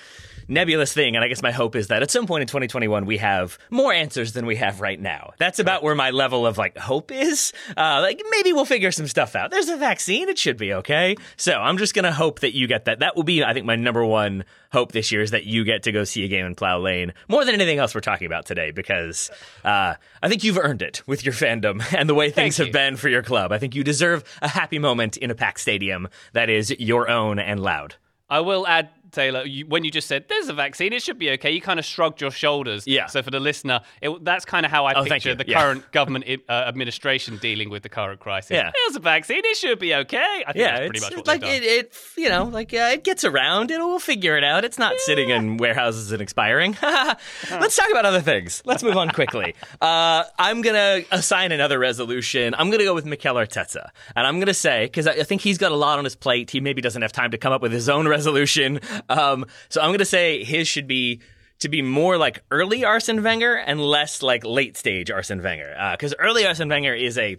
[0.49, 3.19] nebulous thing, and I guess my hope is that at some point in 2021 we
[3.19, 5.33] have more answers than we have right now.
[5.39, 7.53] That's about where my level of like hope is.
[7.77, 9.51] Uh, like maybe we'll figure some stuff out.
[9.51, 11.17] There's a vaccine; it should be okay.
[11.37, 13.01] So I'm just gonna hope that you get that.
[13.01, 15.85] That will be, I think, my number one hope this year is that you get
[15.85, 18.47] to go see a game in Plough Lane more than anything else we're talking about
[18.47, 19.31] today, because
[19.65, 22.97] uh, I think you've earned it with your fandom and the way things have been
[22.97, 23.53] for your club.
[23.53, 27.39] I think you deserve a happy moment in a packed stadium that is your own
[27.39, 27.95] and loud.
[28.29, 31.31] I will add, Taylor, you, when you just said there's a vaccine, it should be
[31.33, 31.51] okay.
[31.51, 32.87] You kind of shrugged your shoulders.
[32.87, 33.07] Yeah.
[33.07, 35.61] So for the listener, it, that's kind of how I Oh, picture the Yeah.
[35.61, 38.51] current government uh, administration dealing with the current crisis.
[38.53, 38.71] Yeah.
[38.87, 40.45] There's a vaccine, it should be okay.
[40.47, 42.01] I think Yeah, that's pretty much what like they've it, done.
[42.17, 43.71] it, you know, like uh, it gets around.
[43.71, 44.65] It'll we'll figure it out.
[44.65, 46.77] It's not sitting in warehouses and expiring.
[46.83, 48.63] Let's talk about other things.
[48.65, 49.55] Let's move on quickly.
[49.81, 52.55] Uh, I'm gonna assign another resolution.
[52.57, 55.59] I'm gonna go with Mikel Arteta, and I'm gonna say because I, I think he's
[55.59, 56.51] got a lot on his plate.
[56.51, 58.81] He maybe doesn't have time to come up with his own resolution.
[59.09, 61.21] Um, so I'm gonna say his should be
[61.59, 65.75] to be more like early Arsene Wenger and less like late stage Arsene Wenger.
[65.93, 67.39] Because early Arsene Wenger is a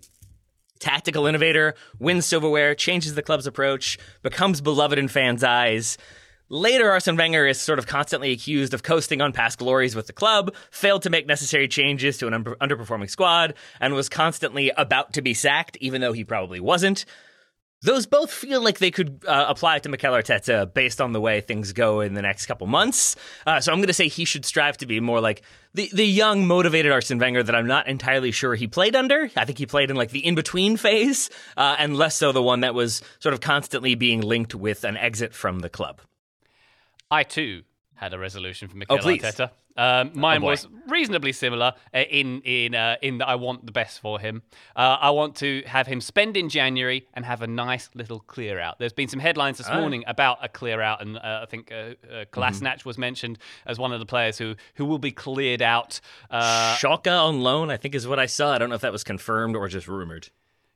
[0.80, 5.98] tactical innovator, wins silverware, changes the club's approach, becomes beloved in fans' eyes.
[6.50, 10.14] Later, Arsene Wenger is sort of constantly accused of coasting on past glories with the
[10.14, 15.14] club, failed to make necessary changes to an under- underperforming squad, and was constantly about
[15.14, 17.04] to be sacked, even though he probably wasn't.
[17.84, 21.42] Those both feel like they could uh, apply to Mikel Arteta based on the way
[21.42, 23.16] things go in the next couple months.
[23.46, 25.44] Uh, so I'm going to say he should strive to be more like
[25.76, 29.30] the, the young, motivated Arsene Wenger that I'm not entirely sure he played under.
[29.36, 32.42] I think he played in like the in between phase, uh, and less so the
[32.42, 36.02] one that was sort of constantly being linked with an exit from the club.
[37.12, 37.62] I too
[37.98, 39.02] had a resolution from Mikel Oh.
[39.06, 39.52] Arteta.
[39.80, 43.72] Um, mine Oh, was reasonably similar uh, in in uh, in that I want the
[43.72, 44.42] best for him.
[44.76, 48.60] Uh, I want to have him spend in January and have a nice little clear
[48.60, 48.80] out.
[48.80, 51.76] There's been some headlines this morning about a clear out, and uh, I think uh,
[51.76, 56.00] uh, Kolasinac was mentioned as one of the players who who will be cleared out.
[56.32, 58.54] Uh, Schalke on loan, I think, is what I saw.
[58.54, 60.30] I don't know if that was confirmed or just rumored.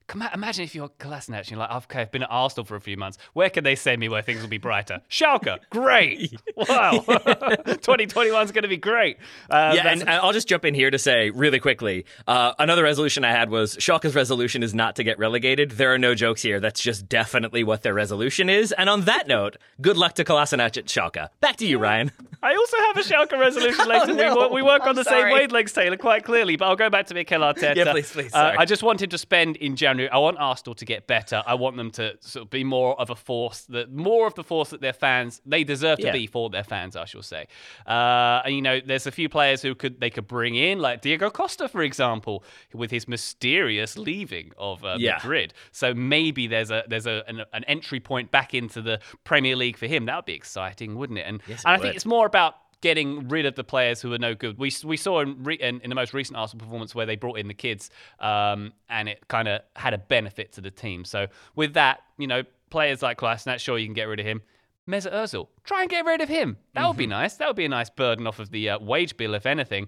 [0.08, 2.82] Come Imagine if you're Kolasinac and you're like, okay, I've been at Arsenal for a
[2.82, 3.18] few months.
[3.34, 5.02] Where can they send me where things will be brighter?
[5.10, 6.38] Schalke, great.
[6.58, 7.00] Wow.
[7.08, 9.18] 2021 is going to be great.
[9.50, 12.06] Uh, yeah, and, and I'll just jump in here to say really quickly.
[12.28, 15.72] Uh, another resolution I had was Schalke's resolution is not to get relegated.
[15.72, 16.60] There are no jokes here.
[16.60, 18.72] That's just definitely what their resolution is.
[18.74, 21.30] And on that note, good luck to Kolasinac at Schalke.
[21.40, 22.12] Back to you, Ryan.
[22.44, 24.14] I also have a Schalke resolution later.
[24.14, 24.34] no.
[24.34, 25.32] we, work, we work on I'm the sorry.
[25.32, 26.56] same wavelengths, Taylor, quite clearly.
[26.56, 27.76] But I'll go back to Mikel Arteta.
[27.76, 28.56] Yeah, please, please, Uh.
[28.58, 30.01] I just wanted to spend in January.
[30.10, 31.44] I want Arsenal to get better.
[31.46, 34.44] I want them to sort of be more of a force, that more of the
[34.44, 36.12] force that their fans they deserve to Yeah.
[36.14, 36.96] be for their fans.
[36.96, 37.48] I shall say.
[37.86, 41.02] Uh, and you know, there's a few players who could they could bring in, like
[41.02, 45.16] Diego Costa, for example, with his mysterious leaving of uh, Yeah.
[45.16, 45.54] Madrid.
[45.72, 49.78] So maybe there's a there's a an, an entry point back into the Premier League
[49.78, 50.06] for him.
[50.06, 51.24] That would be exciting, wouldn't it?
[51.28, 54.12] And, Yes, it and I think it's more about getting rid of the players who
[54.14, 54.58] are no good.
[54.58, 57.38] We we saw in, re, in, in the most recent Arsenal performance where they brought
[57.38, 57.90] in the kids,
[58.20, 61.06] um, and it kind of had a benefit to the team.
[61.06, 64.42] So with that, you know, players like Kolasinac, sure you can get rid of him.
[64.90, 66.58] Mesut Ozil, try and get rid of him.
[66.74, 67.36] That would be nice.
[67.36, 69.88] That would be a nice burden off of the uh, wage bill, if anything.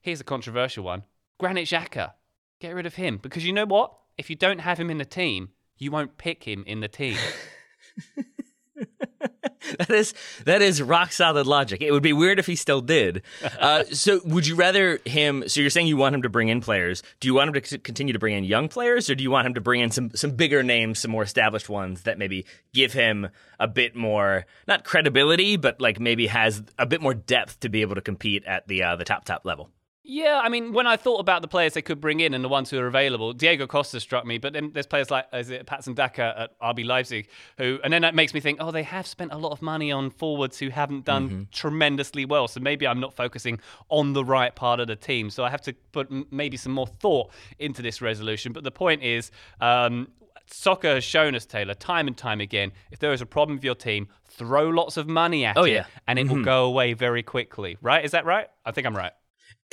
[0.00, 1.04] Here's a controversial one:
[1.38, 2.12] Granit Xhaka,
[2.60, 3.92] get rid of him because you know what?
[4.18, 7.16] If you don't have him in the team, you won't pick him in the team.
[9.78, 11.82] That is that is rock solid logic.
[11.82, 13.22] It would be weird if he still did.
[13.58, 15.44] Uh, so, would you rather him?
[15.48, 17.02] So, you're saying you want him to bring in players.
[17.20, 19.30] Do you want him to c- continue to bring in young players, or do you
[19.30, 22.46] want him to bring in some some bigger names, some more established ones that maybe
[22.72, 23.28] give him
[23.60, 27.82] a bit more not credibility, but like maybe has a bit more depth to be
[27.82, 29.70] able to compete at the uh, the top top level?
[30.08, 32.48] Yeah, I mean, when I thought about the players they could bring in and the
[32.48, 34.38] ones who are available, Diego Costa struck me.
[34.38, 38.02] But then there's players like is it Patson Daka at RB Leipzig, who, and then
[38.02, 40.68] that makes me think, oh, they have spent a lot of money on forwards who
[40.68, 42.46] haven't done tremendously well.
[42.46, 45.28] So maybe I'm not focusing on the right part of the team.
[45.28, 48.52] So I have to put m- maybe some more thought into this resolution.
[48.52, 49.30] But the point is.
[49.60, 50.08] Um,
[50.48, 53.64] Soccer has shown us, Taylor, time and time again, if there is a problem with
[53.64, 55.86] your team, throw lots of money at Oh, it yeah.
[56.06, 57.76] and it will go away very quickly.
[57.80, 58.04] Right?
[58.04, 58.46] Is that right?
[58.64, 59.10] I think I'm right.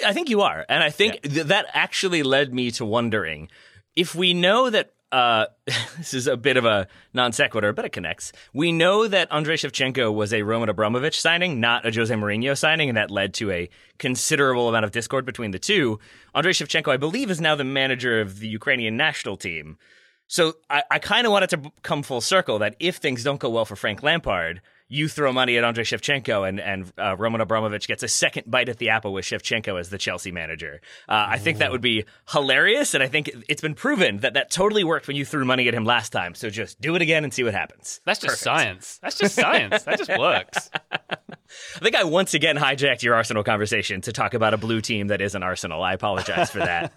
[0.05, 3.49] I think you are, and I think th- that actually led me to wondering
[3.95, 4.93] if we know that.
[5.11, 5.45] Uh,
[5.97, 8.31] this is a bit of a non sequitur, but it connects.
[8.51, 12.89] We know that Andrei Shevchenko was a Roman Abramovich signing, not a Jose Mourinho signing,
[12.89, 15.99] and that led to a considerable amount of discord between the two.
[16.33, 19.77] Andrei Shevchenko, I believe, is now the manager of the Ukrainian national team.
[20.25, 23.39] So I, I kind of want it to come full circle that if things don't
[23.39, 24.61] go well for Frank Lampard,
[24.93, 28.69] you throw money at Andrei Shevchenko and, and uh, Roman Abramovich gets a second bite
[28.69, 30.81] at the apple with Shevchenko as the Chelsea manager.
[31.09, 34.51] Uh, I think that would be hilarious, and I think it's been proven that that
[34.51, 36.35] totally worked when you threw money at him last time.
[36.35, 38.01] So just do it again and see what happens.
[38.05, 38.99] That's just science.
[39.01, 39.83] That's just science.
[39.83, 40.69] that just works.
[41.75, 45.07] I think I once again hijacked your Arsenal conversation to talk about a blue team
[45.07, 45.83] that isn't Arsenal.
[45.83, 46.93] I apologize for that.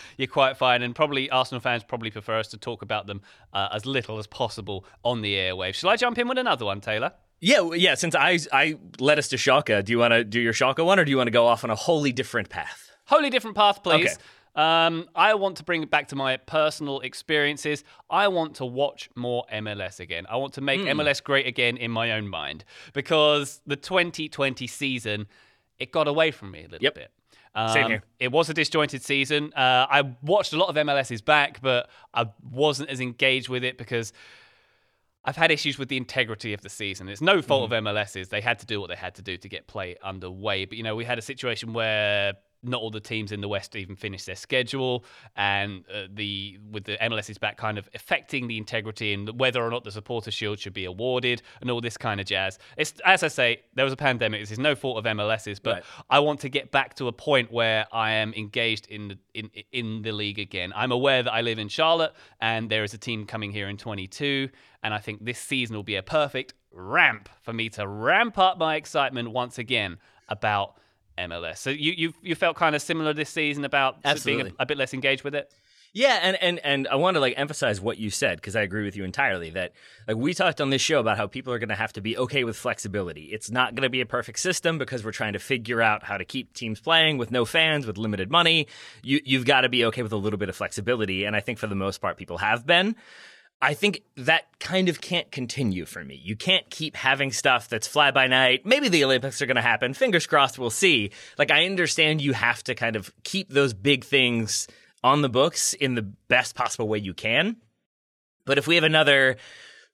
[0.16, 3.68] You're quite fine, and probably Arsenal fans probably prefer us to talk about them uh,
[3.72, 5.74] as little as possible on the airwaves.
[5.74, 7.12] Shall I jump in with another one, Taylor?
[7.40, 7.94] Yeah, yeah.
[7.94, 10.98] Since I I led us to Schalke, do you want to do your Schalke one,
[10.98, 12.90] or do you want to go off on a wholly different path?
[13.06, 14.12] Wholly different path, please.
[14.12, 14.22] Okay.
[14.56, 17.84] Um, I want to bring it back to my personal experiences.
[18.10, 20.26] I want to watch more MLS again.
[20.28, 25.26] I want to make MLS great again in my own mind because the 2020 season
[25.78, 26.94] it got away from me a little Yep.
[26.94, 27.10] bit.
[27.54, 28.02] Um, Same here.
[28.18, 29.52] It was a disjointed season.
[29.54, 33.78] Uh, I watched a lot of MLS's back, but I wasn't as engaged with it
[33.78, 34.12] because
[35.24, 37.08] I've had issues with the integrity of the season.
[37.08, 37.86] It's no fault Mm-hmm.
[37.86, 38.28] of MLS's.
[38.28, 40.64] They had to do what they had to do to get play underway.
[40.64, 43.74] But, you know, we had a situation where not all the teams in the West
[43.76, 45.04] even finished their schedule,
[45.36, 49.70] and uh, the with the MLS's back kind of affecting the integrity and whether or
[49.70, 52.58] not the supporter shield should be awarded and all this kind of jazz.
[52.76, 54.40] It's as I say, there was a pandemic.
[54.40, 55.84] This is no fault of MLS's, but Right.
[56.10, 59.50] I want to get back to a point where I am engaged in the in
[59.72, 60.72] in the league again.
[60.74, 63.76] I'm aware that I live in Charlotte and there is a team coming here in
[63.76, 64.48] 22,
[64.82, 68.58] and I think this season will be a perfect ramp for me to ramp up
[68.58, 70.76] my excitement once again about
[71.28, 71.58] MLS.
[71.58, 74.66] So you you you felt kind of similar this season about of being a, a
[74.66, 75.52] bit less engaged with it.
[75.92, 78.84] Yeah, and and and I want to like emphasize what you said because I agree
[78.84, 79.72] with you entirely that
[80.06, 82.16] like we talked on this show about how people are going to have to be
[82.16, 83.24] okay with flexibility.
[83.24, 86.16] It's not going to be a perfect system because we're trying to figure out how
[86.16, 88.68] to keep teams playing with no fans with limited money.
[89.02, 91.58] You you've got to be okay with a little bit of flexibility, and I think
[91.58, 92.94] for the most part people have been.
[93.62, 96.18] I think that kind of can't continue for me.
[96.22, 98.64] You can't keep having stuff that's fly by night.
[98.64, 99.92] Maybe the Olympics are going to happen.
[99.92, 101.10] Fingers crossed, we'll see.
[101.36, 104.66] Like, I understand you have to kind of keep those big things
[105.04, 107.56] on the books in the best possible way you can.
[108.46, 109.36] But if we have another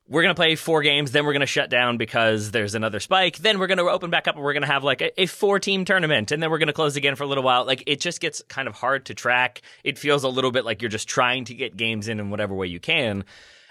[0.09, 3.01] we're going to play four games, then we're going to shut down because there's another
[3.01, 3.39] spike.
[3.39, 5.27] Then we're going to open back up and we're going to have like a, a
[5.27, 6.31] four team tournament.
[6.31, 7.65] And then we're going to close again for a little while.
[7.65, 9.63] Like it just gets kind of hard to track.
[9.83, 12.55] It feels a little bit like you're just trying to get games in in whatever
[12.55, 13.25] way you can.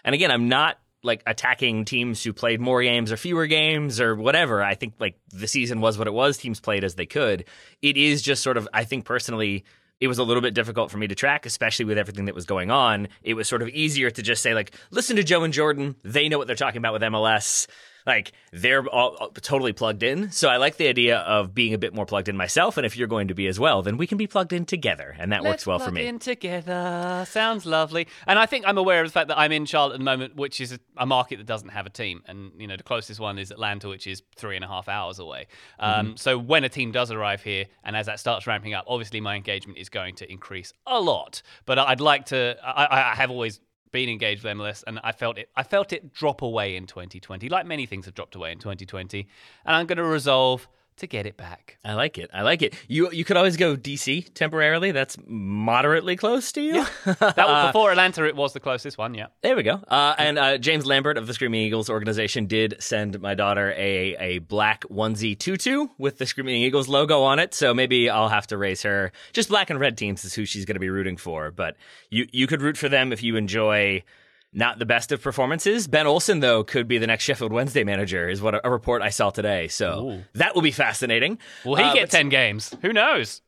[0.06, 4.16] And again, I'm not like attacking teams who played more games or fewer games or
[4.16, 4.64] whatever.
[4.64, 6.38] I think like the season was what it was.
[6.38, 7.46] Teams played as they could.
[7.82, 9.66] It is just sort of, I think personally,
[10.00, 12.46] it was a little bit difficult for me to track, especially with everything that was
[12.46, 13.08] going on.
[13.24, 15.96] It was sort of easier to just say, like, listen to Joe and Jordan.
[16.04, 17.68] They know what they're talking about with MLS
[18.06, 20.32] like they're all, all, totally plugged in.
[20.32, 22.78] So I like the idea of being a bit more plugged in myself.
[22.78, 25.16] And if you're going to be as well, then we can be plugged in together,
[25.20, 26.02] and that Let's works well for me.
[26.02, 28.08] Plugged in together sounds lovely.
[28.28, 30.36] And I think I'm aware of the fact that I'm in Charlotte at the moment,
[30.36, 32.22] which is a, a market that doesn't have a team.
[32.28, 35.20] And you know the closest one is Atlanta, which is three and a half hours
[35.20, 35.48] away.
[35.80, 36.16] Um, Mm-hmm.
[36.18, 39.36] So when a team does arrive here, and as that starts ramping up, obviously my
[39.36, 41.42] engagement is going to increase a lot.
[41.66, 42.56] But I'd like to.
[42.64, 43.60] I, I have always
[43.92, 45.50] been engaged with MLS, and I felt it.
[45.56, 49.28] I felt it drop away in 2020, like many things have dropped away in 2020.
[49.66, 50.68] And I'm going to resolve
[50.98, 51.78] to get it back.
[51.84, 52.30] I like it.
[52.34, 52.74] I like it.
[52.88, 54.92] You you could always go DC temporarily.
[54.92, 56.86] That's moderately close to you.
[57.06, 58.26] That was before Atlanta.
[58.26, 59.14] It was the closest one.
[59.14, 59.28] Yeah.
[59.42, 59.82] There we go.
[59.88, 64.16] Uh, and uh, James Lambert of the Screaming Eagles organization did send my daughter a
[64.20, 67.54] a black onesie tutu with the Screaming Eagles logo on it.
[67.54, 69.12] So maybe I'll have to raise her.
[69.34, 71.52] Just black and red teams is who she's going to be rooting for.
[71.52, 71.76] But
[72.10, 74.04] you you could root for them if you enjoy.
[74.58, 75.86] Not the best of performances.
[75.86, 79.02] Ben Olsen, though, could be the next Sheffield Wednesday manager, is what a, a report
[79.02, 79.68] I saw today.
[79.68, 80.24] So Ooh.
[80.36, 81.40] that will be fascinating.
[81.66, 82.74] Will he Uh, get 10 games?
[82.82, 83.42] Who knows?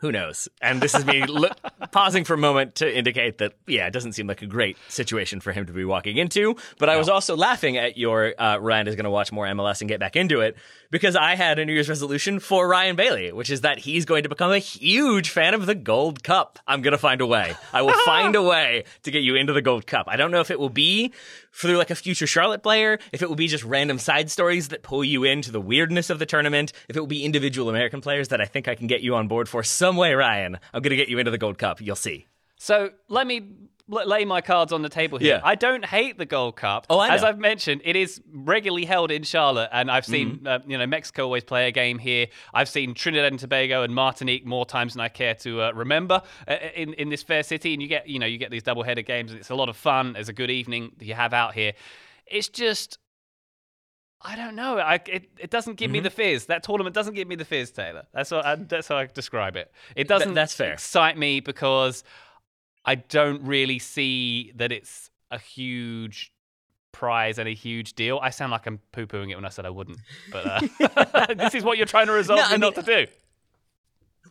[0.00, 0.48] Who knows?
[0.60, 1.24] And this is me
[1.92, 5.40] pausing for a moment to indicate that, yeah, it doesn't seem like a great situation
[5.40, 6.56] for him to be walking into.
[6.78, 9.80] But I was also laughing at your uh, Ryan is going to watch more MLS
[9.80, 10.56] and get back into it
[10.94, 14.22] because I had a New Year's resolution for Ryan Bailey, which is that he's going
[14.22, 16.60] to become a huge fan of the Gold Cup.
[16.68, 17.56] I'm going to find a way.
[17.72, 20.06] I will find a way to get you into the Gold Cup.
[20.08, 21.12] I don't know if it will be
[21.52, 24.84] through like a future Charlotte player, if it will be just random side stories that
[24.84, 28.28] pull you into the weirdness of the tournament, if it will be individual American players
[28.28, 30.60] that I think I can get you on board for some way, Ryan.
[30.72, 31.80] I'm going to get you into the Gold Cup.
[31.80, 32.28] You'll see.
[32.56, 33.50] So let me
[33.86, 35.36] lay my cards on the table here.
[35.36, 35.40] Yeah.
[35.44, 36.86] I don't hate the Gold Cup.
[36.88, 37.14] Oh, I know.
[37.16, 37.24] As.
[37.24, 40.46] I've mentioned, it is regularly held in Charlotte, and I've seen Mm-hmm.
[40.46, 42.28] uh, you know Mexico always play a game here.
[42.54, 46.22] I've seen Trinidad and Tobago and Martinique more times than I care to uh, remember
[46.48, 47.74] uh, in in this fair city.
[47.74, 49.32] And you get you know you get these double header games.
[49.32, 50.16] and It's a lot of fun.
[50.16, 51.72] It's a good evening that you have out here.
[52.26, 52.98] It's just.
[54.26, 54.78] I don't know.
[54.78, 56.04] I, it, it doesn't give me Mm-hmm.
[56.04, 56.46] the fizz.
[56.46, 58.06] That tournament doesn't give me the fizz, Taylor.
[58.14, 59.70] That's what I, that's how I describe it.
[59.96, 60.72] It doesn't that's fair.
[60.72, 62.04] excite me because
[62.84, 66.32] I don't really see that it's a huge
[66.92, 68.18] prize and a huge deal.
[68.22, 69.98] I sound like I'm poo pooing it when I said I wouldn't,
[70.30, 73.06] but uh, this is what you're trying to resolve No, I me not to do.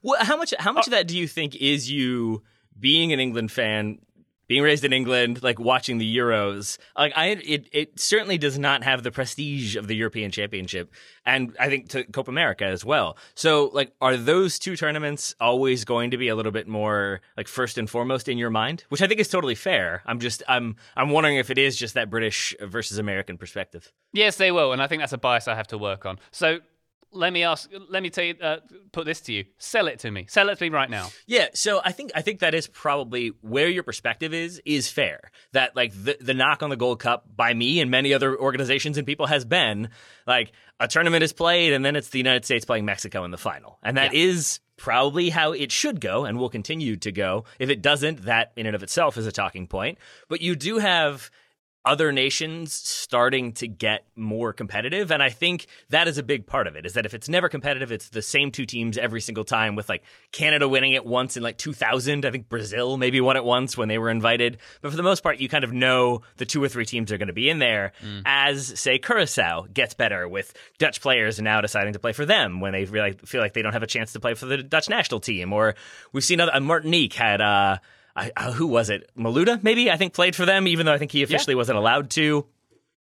[0.01, 0.53] Well, how much?
[0.59, 2.43] How much of that do you think is you
[2.79, 3.99] being an England fan,
[4.47, 6.77] being raised in England, like watching the Euros?
[6.97, 10.91] Like, I it it certainly does not have the prestige of the European Championship,
[11.25, 13.17] and I think to Copa America as well.
[13.35, 17.47] So, like, are those two tournaments always going to be a little bit more like
[17.47, 18.83] first and foremost in your mind?
[18.89, 20.01] Which I think is totally fair.
[20.05, 23.91] I'm just I'm I'm wondering if it is just that British versus American perspective.
[24.11, 26.19] Yes, they will, and I think that's a bias I have to work on.
[26.31, 26.59] So.
[27.13, 27.69] Let me ask.
[27.89, 28.35] Let me tell you.
[28.41, 28.57] Uh,
[28.91, 29.45] put this to you.
[29.57, 30.25] Sell it to me.
[30.27, 31.09] Sell it to me right now.
[31.25, 35.31] Yeah, so I think I think that is probably where your perspective is is fair.
[35.53, 38.97] That like the the knock on the Gold Cup by me and many other organizations
[38.97, 39.89] and people has been
[40.27, 43.37] like a tournament is played and then it's the United States playing Mexico in the
[43.37, 43.79] final.
[43.83, 47.45] And that is probably how it should go and will continue to go.
[47.59, 49.97] If it doesn't, that in and of itself is a talking point.
[50.27, 51.29] But you do have
[51.85, 56.67] other nations starting to get more competitive and i think that is a big part
[56.67, 59.43] of it is that if it's never competitive it's the same two teams every single
[59.43, 63.35] time with like canada winning it once in like 2000 i think brazil maybe won
[63.35, 64.57] it once when they were invited.
[64.81, 67.17] But for the most part you kind of know the two or three teams are
[67.17, 67.93] going to be in there
[68.25, 72.73] as say curacao gets better with dutch players now deciding to play for them when
[72.73, 75.19] they really feel like they don't have a chance to play for the dutch national
[75.19, 75.53] team.
[75.53, 75.75] Or
[76.11, 77.77] we've seen other uh, martinique had uh
[78.15, 79.09] I, uh, who was it?
[79.17, 82.09] Malouda, maybe I think played for them, even though I think he officially wasn't allowed
[82.11, 82.45] to.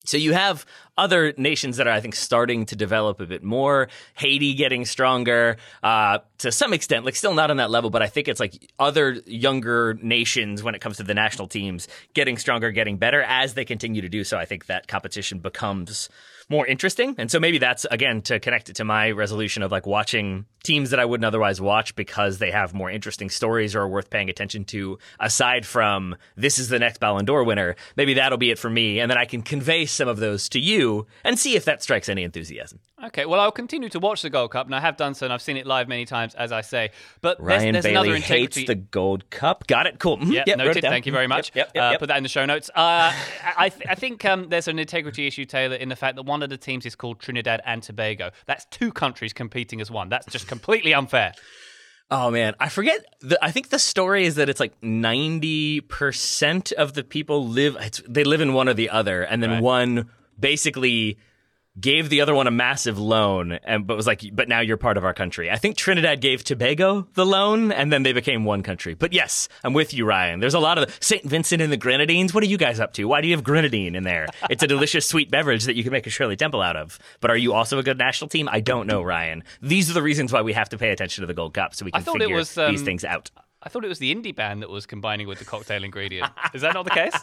[0.06, 0.66] So you have
[0.98, 3.90] other nations that are, I think, starting to develop a bit more.
[4.16, 8.08] Haiti getting stronger uh, to some extent, like still not on that level, but I
[8.08, 12.72] think it's like other younger nations when it comes to the national teams getting stronger,
[12.72, 14.38] getting better as they continue to do so.
[14.38, 16.10] I think that competition becomes
[16.50, 17.16] more interesting.
[17.18, 20.90] And so maybe that's again to connect it to my resolution of like watching teams
[20.90, 24.30] that I wouldn't otherwise watch because they have more interesting stories or are worth paying
[24.30, 27.76] attention to aside from this is the next Ballon d'Or winner.
[27.96, 30.60] Maybe that'll be it for me and then I can convey some of those to
[30.60, 32.80] you and see if that strikes any enthusiasm.
[33.06, 35.32] Okay, well, I'll continue to watch the Gold Cup, and I have done so, and
[35.32, 36.90] I've seen it live many times, as I say.
[37.22, 38.66] But Ryan there's, there's Bailey another hates integrity.
[38.66, 39.68] the Gold Cup.
[39.68, 40.00] Got it.
[40.00, 40.18] Cool.
[40.18, 40.34] Mhm.
[40.34, 40.82] Yeah, Yep, noted.
[40.82, 41.30] Thank you very Mhm.
[41.30, 41.52] much.
[41.56, 41.98] Yep, yep, uh.
[41.98, 42.70] Put that in the show notes.
[42.76, 43.14] Uh,
[43.58, 46.44] I, th- I think um, there's an integrity issue, Taylor, in the fact that one
[46.44, 48.32] of the teams is called Trinidad and Tobago.
[48.48, 50.10] That's two countries competing as one.
[50.10, 51.32] That's just completely unfair.
[52.12, 53.06] Oh man, I forget.
[53.22, 57.78] The, I think the story is that it's like ninety percent of the people live.
[57.80, 59.62] It's, they live in one or the other, and then Right.
[59.62, 61.18] one basically
[61.80, 64.98] gave the other one a massive loan, and but was like, "But now you're part
[64.98, 68.64] of our country." I think Trinidad gave Tobago the loan, and then they became one
[68.64, 68.94] country.
[68.94, 70.40] But yes, I'm with you, Ryan.
[70.40, 72.34] There's a lot of Saint Vincent and the Grenadines.
[72.34, 73.06] What are you guys up to?
[73.06, 74.28] Why do you have grenadine in there?
[74.50, 77.00] It's a delicious sweet beverage that you can make a Shirley Temple out of.
[77.20, 78.50] But are you also a good national team?
[78.52, 79.44] I don't know, Ryan.
[79.62, 81.86] These are the reasons why we have to pay attention to the Gold Cup, so
[81.86, 83.32] we can figure was, um, these things out.
[83.62, 86.32] I thought it was the indie band that was combining with the cocktail ingredient.
[86.54, 87.14] Is that not the case?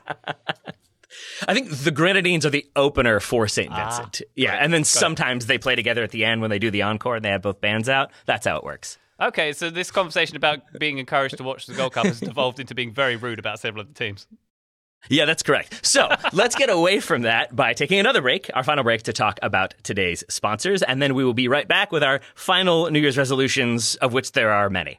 [1.46, 3.70] I think the Grenadines are the opener for St.
[3.72, 4.22] Ah, Vincent.
[4.34, 7.16] yeah, and then sometimes they play together at the end when they do the encore
[7.16, 8.10] and they have both bands out.
[8.26, 8.98] That's how it works.
[9.20, 12.74] Okay, so this conversation about being encouraged to watch the Gold Cup has devolved into
[12.74, 14.26] being very rude about several of the teams.
[15.08, 15.86] Yeah, that's correct.
[15.86, 19.38] So let's get away from that by taking another break, our final break to talk
[19.42, 23.16] about today's sponsors, and then we will be right back with our final New Year's
[23.16, 24.98] resolutions, of which there are many.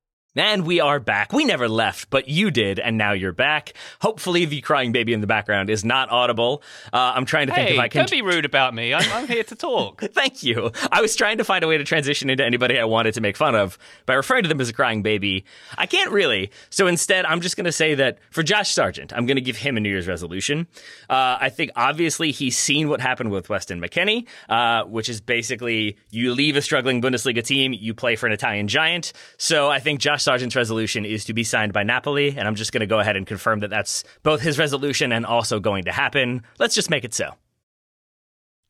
[0.33, 1.33] And we are back.
[1.33, 3.73] We never left, but you did, and now you're back.
[3.99, 6.63] Hopefully, the crying baby in the background is not audible.
[6.93, 7.99] Uh, I'm trying to think if I can.
[7.99, 8.93] don't be rude about me.
[8.93, 10.01] I'm, I'm here to talk.
[10.13, 10.71] Thank you.
[10.89, 13.35] I was trying to find a way to transition into anybody I wanted to make
[13.35, 15.43] fun of by referring to them as a crying baby.
[15.77, 16.51] I can't really.
[16.69, 19.57] So instead, I'm just going to say that for Josh Sargent, I'm going to give
[19.57, 20.67] him a New Year's resolution.
[21.09, 25.97] Uh, I think obviously he's seen what happened with Weston McKennie, uh, which is basically
[26.09, 29.11] you leave a struggling Bundesliga team, you play for an Italian giant.
[29.37, 32.71] So I think Josh Sargent's resolution is to be signed by Napoli, and I'm just
[32.71, 35.91] going to go ahead and confirm that that's both his resolution and also going to
[35.91, 36.43] happen.
[36.59, 37.35] Let's just make it so.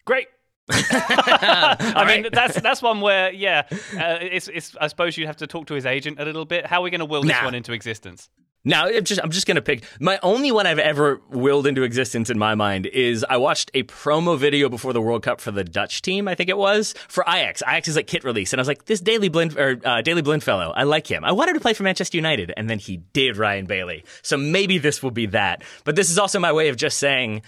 [0.06, 0.28] Great.
[0.70, 2.32] I mean, right.
[2.32, 4.76] that's that's one where, yeah, uh, it's, it's.
[4.80, 6.66] I suppose you'd have to talk to his agent a little bit.
[6.66, 8.30] How are we going to will this one into existence?
[8.64, 11.82] Now, I'm just, I'm just going to pick my only one I've ever willed into
[11.82, 15.52] existence in my mind is I watched a promo video before the World Cup for
[15.52, 17.64] the Dutch team, I think it was, for Ajax.
[17.66, 18.54] Ajax is like kit release.
[18.54, 21.24] And I was like, this Daley Blind, or uh, Daley Blind fellow, I like him.
[21.24, 22.54] I wanted to play for Manchester United.
[22.56, 24.06] And then he did Ryan Bailey.
[24.22, 25.64] So maybe this will be that.
[25.84, 27.42] But this is also my way of just saying,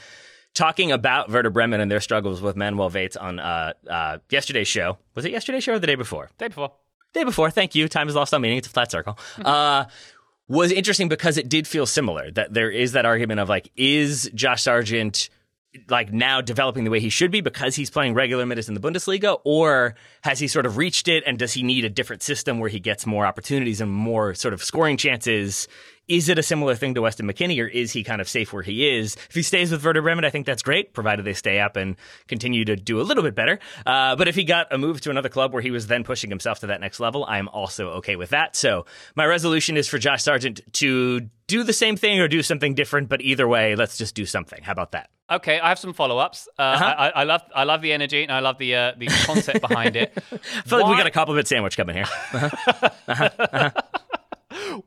[0.55, 4.97] talking about Werder Bremen and their struggles with Manuel Vates on uh, uh, yesterday's show.
[5.13, 6.29] Was it yesterday's show or the day before?
[6.39, 6.71] Day before.
[7.13, 7.51] day before.
[7.51, 7.87] Thank you.
[7.87, 8.57] Time is lost on meaning.
[8.57, 9.17] It's a flat circle.
[10.47, 12.29] Was interesting because it did feel similar.
[12.31, 15.29] That there is that argument of like, is Josh Sargent
[15.89, 18.79] like now developing the way he should be because he's playing regular minutes in the
[18.79, 22.59] Bundesliga, or has he sort of reached it and does he need a different system
[22.59, 25.67] where he gets more opportunities and more sort of scoring chances?
[26.07, 28.61] Is it a similar thing to Weston McKennie, or is he kind of safe where
[28.63, 29.15] he is?
[29.29, 31.95] If he stays with Werder Bremen, I think that's great, provided they stay up and
[32.27, 33.59] continue to do a little bit better.
[33.85, 36.29] Uh, but if he got a move to another club where he was then pushing
[36.29, 38.55] himself to that next level, I'm also okay with that.
[38.57, 38.85] So
[39.15, 43.07] my resolution is for Josh Sargent to do the same thing or do something different,
[43.07, 44.61] but either way, let's just do something.
[44.61, 45.09] How about that?
[45.31, 46.49] Okay, I have some follow-ups.
[46.59, 46.95] Uh, Uh-huh.
[46.97, 49.95] I, I, love I love the energy and I love the uh, the concept behind
[49.95, 50.11] it.
[50.31, 50.37] I
[50.67, 52.05] feel like we got a compliment sandwich coming here.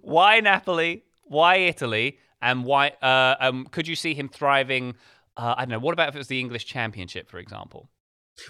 [0.03, 1.05] Why Napoli?
[1.27, 2.19] Why Italy?
[2.43, 2.89] And why?
[3.03, 4.95] Uh, um, could you see him thriving?
[5.37, 5.79] Uh, I don't know.
[5.79, 7.89] What about if it was the English Championship, for example?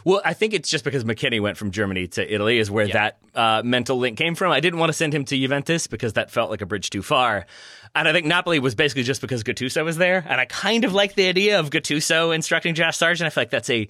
[0.04, 2.92] Well, I think it's just because McKennie went from Germany to Italy is where Yeah.
[2.94, 4.50] that uh, mental link came from.
[4.50, 7.02] I didn't want to send him to Juventus because that felt like a bridge too
[7.02, 7.46] far.
[7.94, 10.24] And I think Napoli was basically just because Gattuso was there.
[10.28, 13.26] And I kind of like the idea of Gattuso instructing Josh Sargent.
[13.26, 13.86] I feel like that's a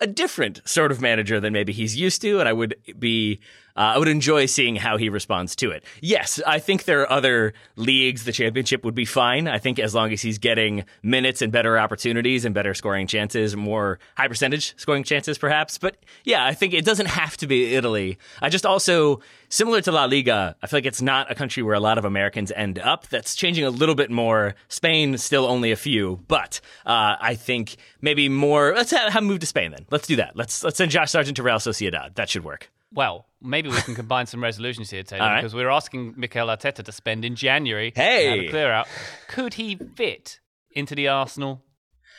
[0.00, 2.40] a different sort of manager than maybe he's used to.
[2.40, 3.40] And I would be
[3.76, 5.84] Uh, I would enjoy seeing how he responds to it.
[6.00, 8.24] Yes, I think there are other leagues.
[8.24, 9.48] The championship would be fine.
[9.48, 13.56] I think as long as he's getting minutes and better opportunities and better scoring chances,
[13.56, 15.78] more high percentage scoring chances, perhaps.
[15.78, 18.18] But yeah, I think it doesn't have to be Italy.
[18.40, 21.74] I just also, similar to La Liga, I feel like it's not a country where
[21.74, 23.08] a lot of Americans end up.
[23.08, 24.54] That's changing a little bit more.
[24.68, 28.72] Spain, still only a few, but uh, I think maybe more.
[28.74, 29.86] Let's have, have move to Spain then.
[29.90, 30.36] Let's do that.
[30.36, 32.14] Let's let's send Josh Sargent to Real Sociedad.
[32.14, 32.70] That should work.
[32.94, 35.40] Well, maybe we can combine some resolutions here, Taylor, right.
[35.40, 37.92] because we're asking Mikel Arteta to spend in January.
[37.94, 38.24] Hey!
[38.24, 38.88] to have a clear out.
[39.28, 40.40] Could he fit
[40.70, 41.64] into the Arsenal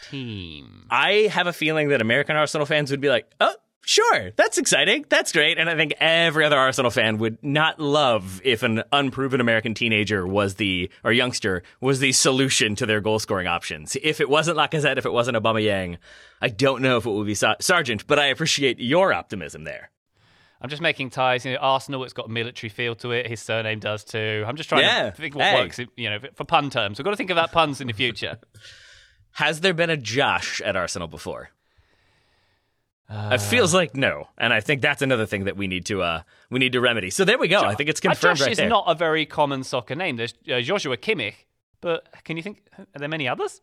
[0.09, 0.88] team?
[0.89, 5.05] I have a feeling that American Arsenal fans would be like, oh, sure, that's exciting.
[5.07, 5.57] That's great.
[5.57, 10.28] And I think every other Arsenal fan would not love if an unproven American teenager
[10.28, 13.95] was the, or youngster, was the solution to their goal scoring options.
[14.03, 15.97] If it wasn't Lacazette, if it wasn't Aubameyang,
[16.41, 19.91] I don't know if it would be Sa- Sargent, but I appreciate your optimism there.
[20.66, 21.45] I'm just making ties.
[21.45, 23.28] You know, Arsenal, it's got a military feel to it.
[23.28, 24.43] His surname does too.
[24.47, 25.11] I'm just trying Yeah.
[25.11, 25.53] to think what Hey.
[25.61, 26.97] works, you know, for pun terms.
[26.97, 28.39] We've got to think about puns in the future.
[29.34, 31.51] Has there been a Josh at Arsenal before?
[33.07, 36.22] it feels like no, and I think that's another thing that we need to uh
[36.49, 37.11] we need to remedy.
[37.11, 37.59] So there we go.
[37.61, 38.68] I think it's Uh, confirmed Josh right is there.
[38.70, 40.16] not a very common soccer name.
[40.16, 41.36] There's uh, Joshua Kimmich,
[41.82, 43.61] but can you think, are there many others?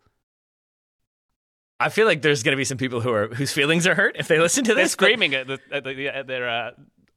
[1.83, 4.17] I feel like there's going to be some people who are whose feelings are hurt
[4.19, 4.95] if they listen to this.
[4.95, 6.71] They're screaming at, the, at, the, at their uh,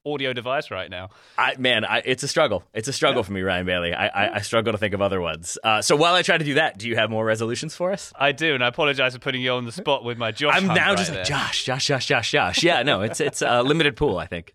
[0.05, 1.09] audio device right now.
[1.37, 2.63] I, man, I, it's a struggle.
[2.73, 3.93] It's a struggle for me, Ryan Bailey.
[3.93, 5.57] I, I, I struggle to think of other ones.
[5.63, 8.13] Uh, so while I try to do that, do you have more resolutions for us?
[8.17, 10.55] I do, and I apologize for putting you on the spot with my Josh.
[10.55, 11.25] I'm now right just like.
[11.25, 12.63] Josh, Josh, Josh, Josh, Josh.
[12.63, 14.17] Yeah, no, it's it's a limited pool.
[14.17, 14.53] I think.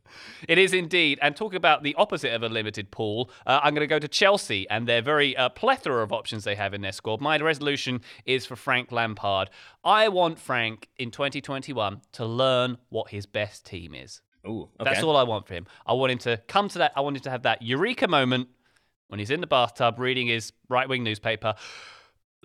[0.49, 1.19] It is indeed.
[1.23, 3.31] And talk about the opposite of a limited pool.
[3.47, 6.55] Uh, I'm going to go to Chelsea and their very uh, plethora of options they
[6.55, 7.21] have in their squad.
[7.21, 9.51] My resolution is for Frank Lampard.
[9.85, 14.21] I want Frank in 2021 to learn what his best team is.
[14.47, 14.91] Ooh, okay.
[14.91, 15.67] That's all I want for him.
[15.87, 16.93] I want him to come to that.
[16.97, 18.49] I want him to have that eureka moment
[19.09, 21.55] when he's in the bathtub reading his right wing newspaper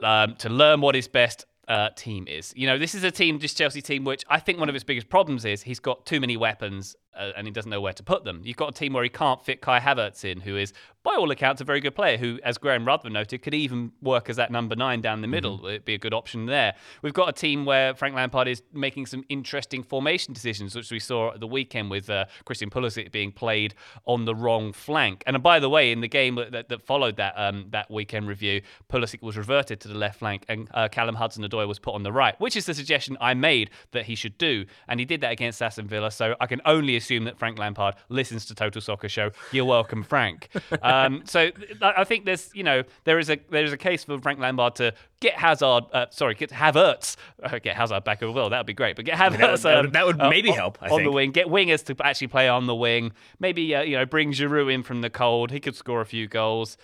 [0.01, 2.53] um, to learn what his best uh, team is.
[2.55, 4.83] You know, this is a team, this Chelsea team, which I think one of its
[4.83, 8.03] biggest problems is he's got too many weapons uh, and he doesn't know where to
[8.03, 8.41] put them.
[8.43, 11.30] You've got a team where he can't fit Kai Havertz in, who is, by all
[11.30, 14.51] accounts, a very good player, who, as Graham Rutherford noted, could even work as that
[14.51, 15.66] number nine down the middle.
[15.68, 16.74] It'd be a good option there.
[17.03, 20.99] We've got a team where Frank Lampard is making some interesting formation decisions, which we
[20.99, 25.24] saw at the weekend with uh, Christian Pulisic being played on the wrong flank.
[25.28, 28.28] And by the way, in the game that, that, that followed that um, that weekend
[28.28, 28.61] review,
[28.91, 32.11] Pulisic was reverted to the left flank and uh, Callum Hudson-Odoi was put on the
[32.11, 34.66] right, which is the suggestion I made that he should do.
[34.88, 36.09] And he did that against Aston Villa.
[36.09, 39.31] So I can only assume that Frank Lampard listens to Total Soccer Show.
[39.51, 40.49] You're welcome, Frank.
[40.81, 41.51] um, so
[41.81, 44.75] I think there's, you know, there is a there is a case for Frank Lampard
[44.75, 48.49] to get Hazard, uh, sorry, get Havertz, uh, get Hazard back as well.
[48.49, 48.95] That would be great.
[48.95, 49.37] But get Havertz.
[49.37, 51.31] that would- that would- um, that would uh, maybe on- help, I on the wing.
[51.31, 53.11] Get wingers to actually play on the wing.
[53.39, 55.51] Maybe uh, you know bring Giroud in from the cold.
[55.51, 56.77] He could score a few goals.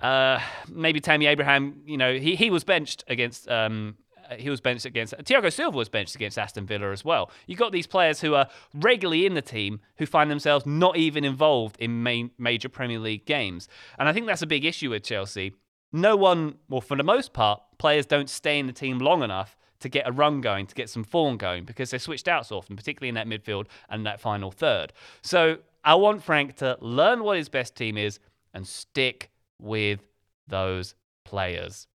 [0.00, 1.80] Uh, maybe Tammy Abraham.
[1.86, 3.48] You know he he was benched against.
[3.48, 3.96] Um,
[4.30, 7.30] Uh, he was benched against Thiago Silva was benched against Aston Villa as well.
[7.46, 11.24] You got these players who are regularly in the team who find themselves not even
[11.24, 13.68] involved in main, major Premier League games,
[13.98, 15.54] and I think that's a big issue with Chelsea.
[15.92, 19.56] No one, well, for the most part, players don't stay in the team long enough
[19.80, 22.56] to get a run going, to get some form going, because they're switched out so
[22.56, 24.92] often, particularly in that midfield and that final third.
[25.22, 28.18] So I want Frank to learn what his best team is
[28.52, 30.00] and stick with
[30.48, 31.86] those players.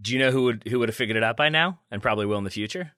[0.00, 2.26] Do you know who would who would have figured it out by now and probably
[2.26, 2.92] will in the future?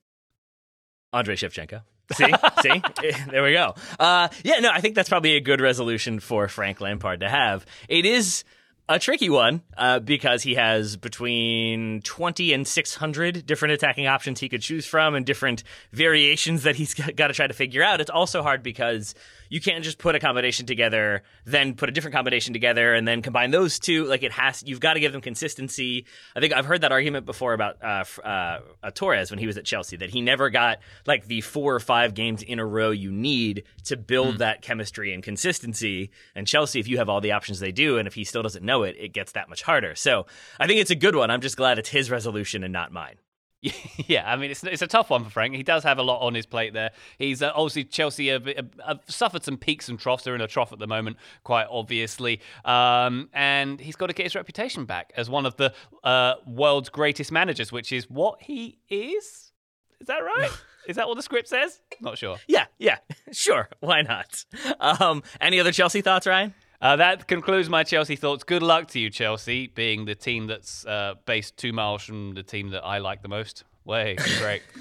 [1.12, 1.82] Andrei Shevchenko.
[2.12, 2.24] See,
[2.62, 2.82] see,
[3.30, 3.74] there we go.
[3.98, 7.64] Uh, yeah, no, I think that's probably a good resolution for Frank Lampard to have.
[7.88, 8.44] It is
[8.88, 14.48] a tricky one uh, because he has between 20 and 600 different attacking options he
[14.48, 15.62] could choose from and different
[15.92, 18.00] variations that he's got to try to figure out.
[18.00, 19.14] It's also hard because
[19.50, 23.20] you can't just put a combination together, then put a different combination together, and then
[23.20, 24.04] combine those two.
[24.06, 26.06] Like it has, you've got to give them consistency.
[26.34, 29.58] I think I've heard that argument before about uh, uh, uh, Torres when he was
[29.58, 32.90] at Chelsea that he never got like the four or five games in a row
[32.90, 36.10] you need to build that chemistry and consistency.
[36.34, 38.64] And Chelsea, if you have all the options they do, and if he still doesn't
[38.64, 39.96] know it, it gets that much harder.
[39.96, 40.26] So
[40.60, 41.30] I think it's a good one.
[41.30, 43.16] I'm just glad it's his resolution and not mine.
[44.06, 45.54] Yeah, I mean it's it's a tough one for Frank.
[45.54, 46.90] He does have a lot on his plate there.
[47.18, 50.24] He's uh, obviously Chelsea have, have- suffered some peaks and troughs.
[50.24, 54.24] They're in a trough at the moment, quite obviously, um, and he's got to get
[54.24, 58.78] his reputation back as one of the uh, world's greatest managers, which is what he
[58.88, 59.52] is.
[60.00, 60.50] Is that right?
[60.88, 61.80] is that what the script says?
[62.00, 62.38] Not sure.
[62.48, 62.96] Yeah, yeah,
[63.32, 63.68] sure.
[63.80, 64.44] Why not?
[64.80, 66.54] Um, any other Chelsea thoughts, Ryan?
[66.80, 68.44] Uh, that concludes my Chelsea thoughts.
[68.44, 72.42] Good luck to you, Chelsea, being the team that's uh, based two miles from the
[72.42, 73.64] team that I like the most.
[73.84, 74.62] Way great.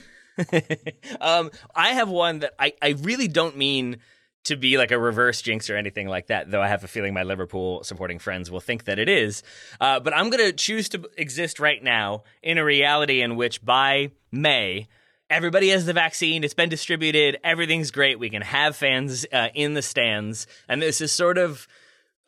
[1.22, 3.97] um, I have one that I, I really don't mean
[4.45, 7.14] to be like a reverse jinx or anything like that, though I have a feeling
[7.14, 9.43] my Liverpool supporting friends will think that it is.
[9.82, 13.64] Uh, but I'm going to choose to exist right now in a reality in which
[13.64, 14.88] by May,
[15.30, 19.74] everybody has the vaccine, it's been distributed, everything's great, we can have fans uh, in
[19.74, 20.47] the stands.
[20.68, 21.68] And this is sort of.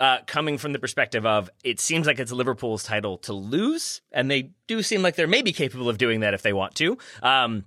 [0.01, 4.31] Uh, coming from the perspective of it seems like it's Liverpool's title to lose, and
[4.31, 6.97] they do seem like they're maybe capable of doing that if they want to.
[7.21, 7.65] Um,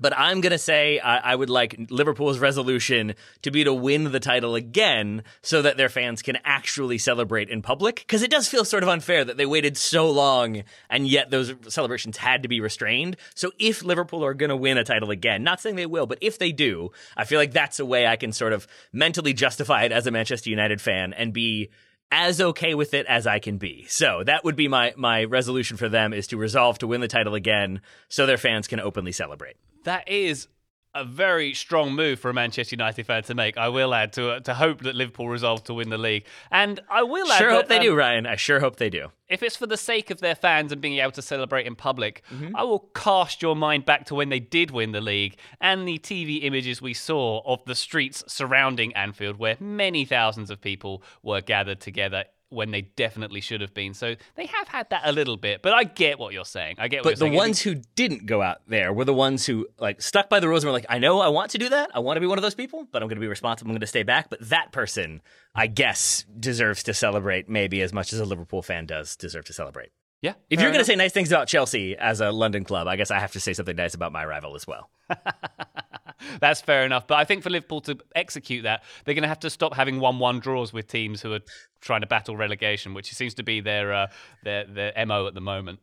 [0.00, 4.10] but I'm going to say I, I, would like Liverpool's resolution to be to win
[4.10, 7.96] the title again so that their fans can actually celebrate in public.
[7.96, 11.54] Because it does feel sort of unfair that they waited so long and yet those
[11.68, 13.16] celebrations had to be restrained.
[13.34, 16.18] So if Liverpool are going to win a title again, not saying they will, but
[16.20, 19.84] if they do, I feel like that's a way I can sort of mentally justify
[19.84, 21.70] it as a Manchester United fan and be
[22.12, 23.86] as okay with it as I can be.
[23.88, 27.08] So that would be my my resolution for them is to resolve to win the
[27.08, 29.56] title again so their fans can openly celebrate.
[29.84, 30.48] That is
[30.94, 33.56] a very strong move for a Manchester United fan to make.
[33.56, 36.80] I will add to uh, to hope that Liverpool resolve to win the league, and
[36.90, 37.38] I will add.
[37.38, 38.26] Sure that, hope they um, do, Ryan.
[38.26, 39.08] I sure hope they do.
[39.28, 42.22] If it's for the sake of their fans and being able to celebrate in public,
[42.32, 42.56] mm-hmm.
[42.56, 45.98] I will cast your mind back to when they did win the league and the
[45.98, 51.40] TV images we saw of the streets surrounding Anfield, where many thousands of people were
[51.40, 53.94] gathered together when they definitely should have been.
[53.94, 56.76] So they have had that a little bit, but I get what you're saying.
[56.78, 59.66] I get what but the ones who didn't go out there were the ones who
[59.78, 61.90] like stuck by the rules and were like, I know I want to do that.
[61.94, 63.70] I want to be one of those people, but I'm going to be responsible.
[63.70, 64.28] I'm going to stay back.
[64.28, 65.22] But that person,
[65.54, 69.52] I guess, deserves to celebrate maybe as much as a Liverpool fan does deserve to
[69.52, 69.90] celebrate.
[70.22, 70.34] Yeah.
[70.50, 73.10] If you're going to say nice things about Chelsea as a London club, I guess
[73.10, 74.90] I have to say something nice about my rival as well.
[76.40, 77.06] That's fair enough.
[77.06, 80.00] But I think for Liverpool to execute that, they're going to have to stop having
[80.00, 81.40] one-one draws with teams who are
[81.80, 84.06] trying to battle relegation, which seems to be their uh,
[84.44, 85.80] their their mo at the moment.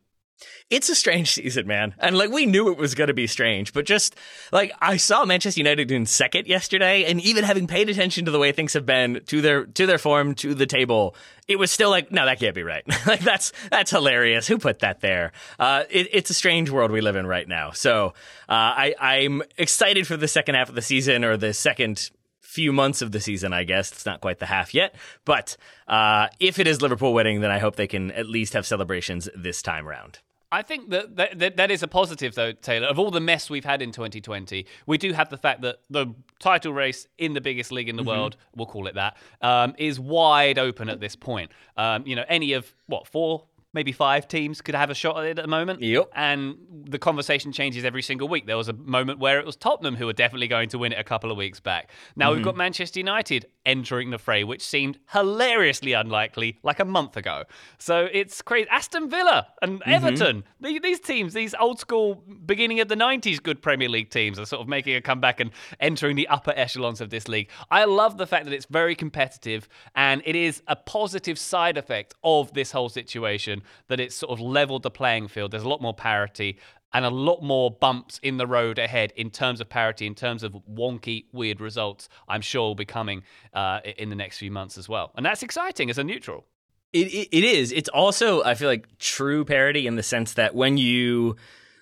[0.70, 1.96] It's a strange season, man.
[2.00, 4.16] And like we knew it was going to be strange, but just
[4.52, 8.40] like I saw Manchester United in second yesterday and even having paid attention to the
[8.40, 11.16] way things have been to their to their form to the table,
[11.48, 12.84] it was still like no, that can't be right.
[13.08, 14.48] like that's that's hilarious.
[14.48, 15.32] Who put that there?
[15.60, 17.72] Uh, it, it's a strange world we live in right now.
[17.72, 18.14] So,
[18.50, 22.10] uh, I I'm excited for the second half of the season or the second
[22.48, 23.92] few months of the season, I guess.
[23.92, 24.96] It's not quite the half yet.
[25.26, 25.58] But
[25.88, 29.30] uh, if it is Liverpool winning, then I hope they can at least have celebrations
[29.36, 30.20] this time around.
[30.52, 32.88] I think that, that that is a positive, though, Taylor.
[32.88, 36.14] Of all the mess we've had in 2020, we do have the fact that the
[36.40, 38.12] title race in the biggest league in the mm-hmm.
[38.12, 41.52] world, we'll call it that, um, is wide open at this point.
[41.76, 43.44] Um, you know, any of what four
[43.78, 45.82] maybe five teams could have a shot at it at the moment.
[45.82, 46.10] Yep.
[46.16, 48.48] And the conversation changes every single week.
[48.48, 51.00] There was a moment where it was Tottenham who were definitely going to win it
[51.00, 51.92] a couple of weeks back.
[52.16, 52.38] Now mm-hmm.
[52.38, 57.44] we've got Manchester United entering the fray, which seemed hilariously unlikely like a month ago.
[57.78, 58.68] So it's crazy.
[58.72, 59.92] Aston Villa and mm-hmm.
[59.92, 64.46] Everton, these teams, these old school beginning of the 90s good Premier League teams are
[64.48, 67.50] sort of making a comeback and entering the upper echelons of this league.
[67.70, 72.16] I love the fact that it's very competitive and it is a positive side effect
[72.24, 75.52] of this whole situation that it's sort of leveled the playing field.
[75.52, 76.58] There's a lot more parity
[76.94, 80.44] and a lot more bumps in the road ahead in terms of parity, in terms
[80.44, 82.10] of wonky, weird results.
[82.28, 85.44] I'm sure will be coming uh, in the next few months as well, and that's
[85.44, 86.46] exciting as a neutral.
[86.94, 87.72] It, it, it is.
[87.72, 91.36] It's also I feel like true parity in the sense that when you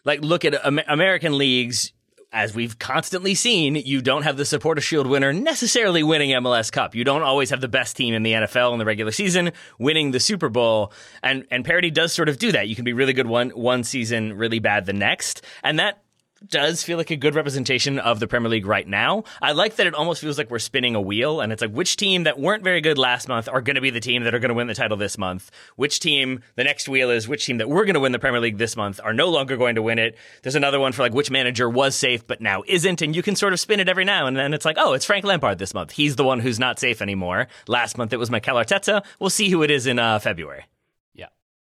[0.04, 1.92] like look at American leagues,
[2.36, 6.94] as we've constantly seen, you don't have the Supporter Shield winner necessarily winning MLS Cup.
[6.94, 10.12] You don't always have the best team in the NFL in the regular season winning
[10.12, 10.92] the Super Bowl,
[11.24, 12.68] and and parity does sort of do that.
[12.68, 16.04] You can be really good one one season, really bad the next, and that
[16.48, 19.24] does feel like a good representation of the Premier League right now.
[19.42, 21.98] I like that it almost feels like we're spinning a wheel and it's like which
[21.98, 24.40] team that weren't very good last month are going to be the team that are
[24.40, 25.52] going to win the title this month.
[25.76, 28.42] Which team, the next wheel is which team that we're going to win the Premier
[28.42, 30.18] League this month are no longer going to win it.
[30.44, 33.36] There's another one for like which manager was safe but now isn't and you can
[33.36, 35.74] sort of spin it every now and then it's like, "Oh, it's Frank Lampard this
[35.74, 35.92] month.
[35.92, 39.04] He's the one who's not safe anymore." Last month it was Mikel Arteta.
[39.20, 40.66] We'll see who it is in uh, February.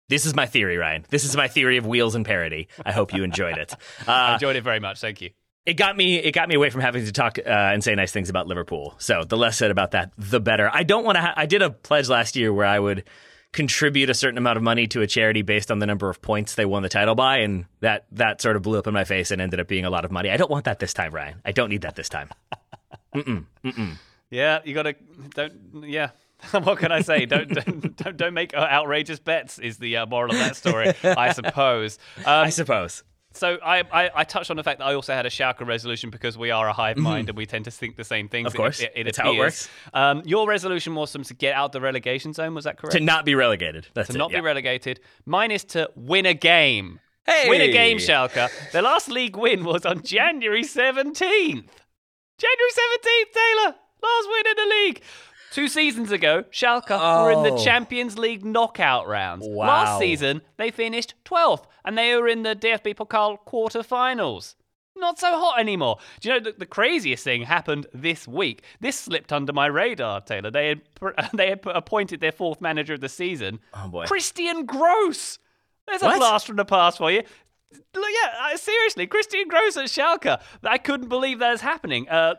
[0.08, 1.04] This is my theory, Ryan.
[1.10, 2.68] This is my theory of wheels and parody.
[2.84, 3.74] I hope you enjoyed it.
[4.06, 5.00] Uh, I enjoyed it very much.
[5.00, 5.30] Thank you.
[5.66, 6.16] It got me.
[6.16, 8.94] It got me away from having to talk uh, and say nice things about Liverpool.
[8.98, 10.70] So the less said about that, the better.
[10.72, 11.20] I don't want to.
[11.20, 13.04] Ha- I did a pledge last year where I would
[13.52, 16.54] contribute a certain amount of money to a charity based on the number of points
[16.54, 19.30] they won the title by, and that that sort of blew up in my face
[19.30, 20.30] and ended up being a lot of money.
[20.30, 21.42] I don't want that this time, Ryan.
[21.44, 22.30] I don't need that this time.
[23.14, 23.98] Mm-mm, mm-mm.
[24.30, 24.94] Yeah, you got to
[25.34, 25.84] don't.
[25.84, 26.10] Yeah,
[26.50, 27.26] what can I say?
[27.26, 29.58] don't, don't, don't don't make outrageous bets.
[29.58, 30.92] Is the uh, moral of that story?
[31.02, 31.98] I suppose.
[32.18, 33.02] Um, I suppose.
[33.32, 36.10] So I, I, I, touched on the fact that I also had a Schalke resolution
[36.10, 37.04] because we are a hive mm-hmm.
[37.04, 37.30] mind mm.
[37.30, 38.46] and we tend to think the same things.
[38.46, 39.68] Of course, it, it, it how it works.
[39.92, 42.54] Um, your resolution was to get out the relegation zone.
[42.54, 42.96] Was that correct?
[42.96, 43.86] To not be relegated.
[43.94, 44.38] That's to it, not yeah.
[44.38, 45.00] be relegated.
[45.26, 47.00] Mine is to win a game.
[47.26, 48.48] Hey, win a game, Schalke.
[48.72, 51.84] The last league win was on January seventeenth.
[52.38, 53.74] January seventeenth, Taylor.
[54.02, 55.02] Last win in the league.
[55.52, 57.64] Two seasons ago, Schalke were in the Oh.
[57.64, 59.46] Champions League knockout rounds.
[59.48, 59.66] Wow.
[59.66, 64.54] Last season, they finished 12th, and they were in the DFB Pokal quarterfinals.
[64.96, 65.98] Not so hot anymore.
[66.20, 68.64] Do you know the, the craziest thing happened this week?
[68.80, 70.50] This slipped under my radar, Taylor.
[70.50, 70.80] They had
[71.32, 74.06] they had appointed their fourth manager of the season, Oh, boy.
[74.06, 75.38] Christian Gross.
[75.86, 77.22] There's a blast from the past for you.
[77.94, 80.40] Yeah, uh, seriously, Christian Gross at Schalke.
[80.64, 82.08] I couldn't believe that is happening.
[82.08, 82.34] Uh,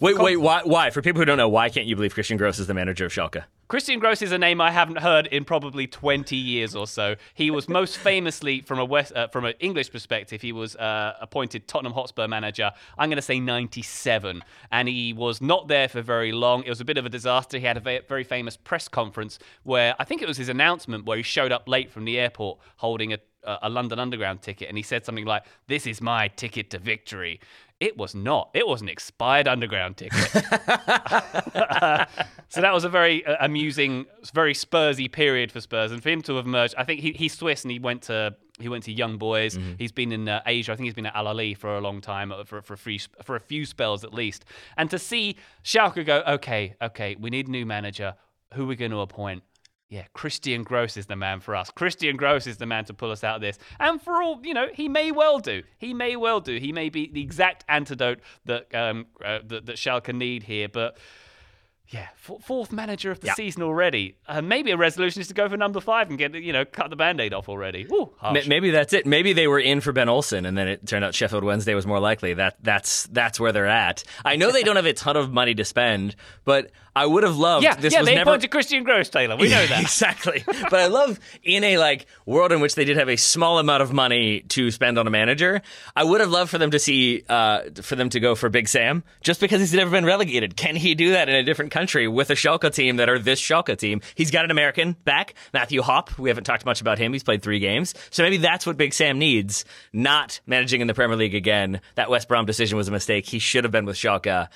[0.00, 0.62] Wait, wait, why?
[0.64, 0.90] Why?
[0.90, 3.12] For people who don't know, why can't you believe Christian Gross is the manager of
[3.12, 3.44] Schalke?
[3.66, 7.16] Christian Gross is a name I haven't heard in probably 20 years or so.
[7.32, 11.14] He was most famously, from a West, uh, from an English perspective, he was uh,
[11.20, 12.72] appointed Tottenham Hotspur manager.
[12.98, 16.62] I'm going to say 97, and he was not there for very long.
[16.64, 17.58] It was a bit of a disaster.
[17.58, 21.16] He had a very famous press conference where I think it was his announcement where
[21.16, 24.82] he showed up late from the airport holding a a London Underground ticket, and he
[24.82, 27.40] said something like, "This is my ticket to victory."
[27.80, 28.50] It was not.
[28.54, 30.14] It was an expired Underground ticket.
[32.54, 36.22] So that was a very uh, amusing, very Spursy period for Spurs, and for him
[36.22, 36.76] to have merged.
[36.78, 39.58] I think he, he's Swiss and he went to he went to Young Boys.
[39.76, 40.70] He's been in uh, Asia.
[40.70, 42.78] I think he's been at Al Ahly for a long time, uh, for for a,
[42.78, 44.44] few, for a few spells at least.
[44.76, 48.14] And to see Schalke go, okay, okay, we need a new manager.
[48.54, 49.42] Who are we going to appoint?
[49.94, 51.70] Yeah, Christian Gross is the man for us.
[51.70, 53.60] Christian Gross is the man to pull us out of this.
[53.78, 55.62] And for all, you know, he may well do.
[55.78, 56.56] He may well do.
[56.58, 60.68] He may be the exact antidote that um, uh, that, that Schalke need here.
[60.68, 60.98] But
[61.88, 63.34] yeah, fourth manager of the Yeah.
[63.34, 64.16] season already.
[64.26, 66.90] Uh, maybe a resolution is to go for number five and get you know cut
[66.90, 67.86] the band-aid off already.
[67.92, 68.10] Ooh.
[68.46, 69.06] Maybe that's it.
[69.06, 71.86] Maybe they were in for Ben Olsen, and then it turned out Sheffield Wednesday was
[71.86, 72.34] more likely.
[72.34, 74.02] That that's that's where they're at.
[74.24, 77.36] I know they don't have a ton of money to spend, but I would have
[77.36, 77.64] loved.
[77.64, 79.36] yeah, this yeah, was they never appointed Christian Gross, Taylor.
[79.36, 79.82] We know that.
[79.82, 80.42] exactly.
[80.46, 83.82] But I love in a like world in which they did have a small amount
[83.82, 85.60] of money to spend on a manager.
[85.94, 88.68] I would have loved for them to see uh, for them to go for Big
[88.68, 90.56] Sam just because he's never been relegated.
[90.56, 93.40] Can he do that in a different country with a Schalke team that are this
[93.40, 94.00] Schalke team?
[94.14, 96.16] He's got an American back, Matthew Hoppe.
[96.16, 97.12] We haven't talked much about him.
[97.12, 99.64] He's played three games, so maybe that's what Big Sam needs.
[99.92, 101.80] Not managing in the Premier League again.
[101.96, 103.26] That West Brom decision was a mistake.
[103.26, 104.48] He should have been with Schalke.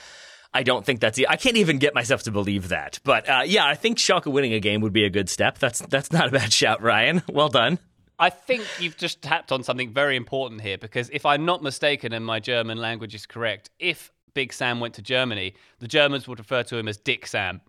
[0.54, 1.18] I don't think that's.
[1.28, 3.00] I can't even get myself to believe that.
[3.02, 5.58] But uh, yeah, I think Schalke winning a game would be a good step.
[5.58, 7.22] That's that's not a bad shout, Ryan.
[7.32, 7.78] Well done.
[8.18, 12.12] I think you've just tapped on something very important here because if I'm not mistaken
[12.12, 16.38] and my German language is correct, if Big Sam went to Germany, the Germans would
[16.38, 17.60] refer to him as Dick Sam.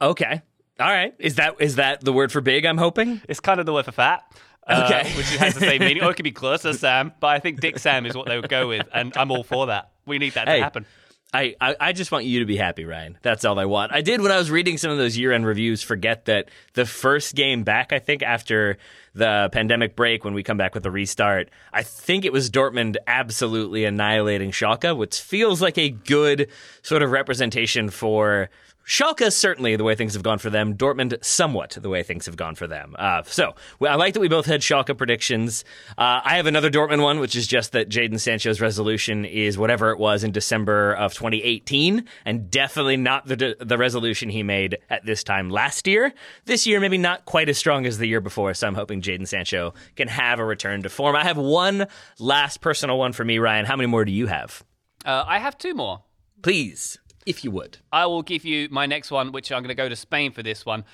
[0.00, 0.42] Okay.
[0.78, 1.14] All right.
[1.18, 2.64] Is that is that the word for big?
[2.66, 3.20] I'm hoping.
[3.28, 4.22] It's kind of the word for fat.
[4.66, 6.02] uh, which has the same meaning.
[6.02, 7.12] Or it could be closer, Sam.
[7.20, 8.86] But I think Dick Sam is what they would go with.
[8.92, 9.92] And I'm all for that.
[10.06, 10.58] We need that Hey.
[10.58, 10.86] to happen.
[11.34, 13.18] I, I, I just want you to be happy, Ryan.
[13.22, 13.92] That's all I want.
[13.92, 16.86] I did when I was reading some of those year end reviews forget that the
[16.86, 18.78] first game back, I think after
[19.16, 22.96] the pandemic break, when we come back with the restart, I think it was Dortmund
[23.06, 26.50] absolutely annihilating Schalke, which feels like a good
[26.82, 28.50] sort of representation for
[28.86, 30.76] Schalke, certainly the way things have gone for them.
[30.76, 32.94] Dortmund, somewhat the way things have gone for them.
[32.96, 35.64] Uh, so well, I like that we both had Schalke predictions.
[35.98, 39.90] Uh, I have another Dortmund one, which is just that Jaden Sancho's resolution is whatever
[39.90, 45.04] it was in December of 2018, and definitely not the the resolution he made at
[45.04, 46.14] this time last year.
[46.44, 48.54] This year, maybe not quite as strong as the year before.
[48.54, 51.16] So I'm hoping Jaden Sancho can have a return to form.
[51.16, 51.88] I have one
[52.20, 53.66] last personal one for me, Ryan.
[53.66, 54.62] How many more do you have?
[55.04, 56.04] Uh, I have two more.
[56.42, 57.78] Please, if you would.
[57.92, 60.42] I will give you my next one, which I'm going to go to Spain for
[60.42, 60.84] this one.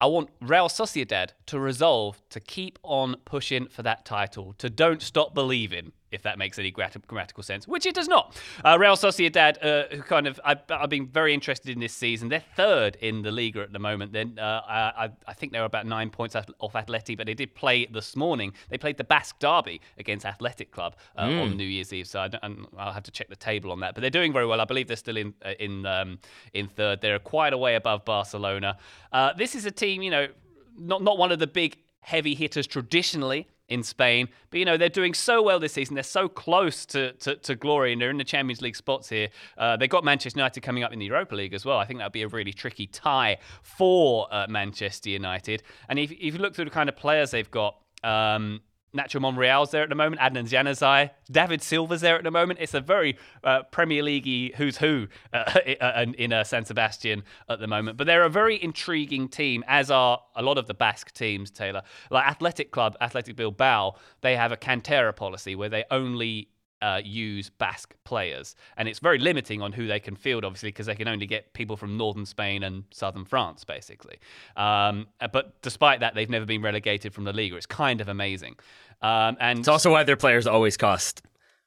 [0.00, 5.02] I want Real Sociedad to resolve to keep on pushing for that title, to don't
[5.02, 8.40] stop believing, if that makes any grammatical sense, which it does not.
[8.64, 12.28] Uh, Real Sociedad, uh, who kind of, I've, I've been very interested in this season.
[12.28, 14.12] They're third in the Liga at the moment.
[14.12, 17.86] Then uh, I, I think they're about nine points off Atleti, but they did play
[17.86, 18.52] this morning.
[18.68, 22.28] They played the Basque Derby against Athletic Club uh, on New Year's Eve, so I
[22.28, 23.94] don't, I'll have to check the table on that.
[23.94, 24.60] But they're doing very well.
[24.60, 26.18] I believe they're still in uh, in um,
[26.52, 27.00] in third.
[27.00, 28.76] They're quite a way above Barcelona.
[29.12, 30.28] Uh, this is a team, you know,
[30.78, 34.88] not not one of the big heavy hitters traditionally in Spain, but you know they're
[34.88, 35.94] doing so well this season.
[35.94, 39.28] They're so close to, to, to glory, and they're in the Champions League spots here.
[39.56, 41.78] Uh, they got Manchester United coming up in the Europa League as well.
[41.78, 45.62] I think that would be a really tricky tie for uh, Manchester United.
[45.88, 47.76] And if, if you look through the kind of players they've got.
[48.02, 48.62] Um,
[48.94, 50.20] Nacho Monreal's there at the moment.
[50.20, 52.58] Adnan Januzaj, David Silva's there at the moment.
[52.60, 55.60] It's a very uh, Premier League who's who uh,
[55.96, 57.96] in, in uh, San Sebastian at the moment.
[57.96, 61.50] But they're a very intriguing team, as are a lot of the Basque teams.
[61.50, 66.48] Taylor, like Athletic Club, Athletic Bilbao, they have a cantera policy where they only
[66.82, 70.86] uh, use Basque players, and it's very limiting on who they can field, obviously, because
[70.86, 74.18] they can only get people from northern Spain and southern France, basically.
[74.56, 77.56] Um, uh, but despite that, they've never been relegated from the Liga.
[77.56, 78.56] It's kind of amazing.
[79.02, 81.22] Um, and It's also why their players always cost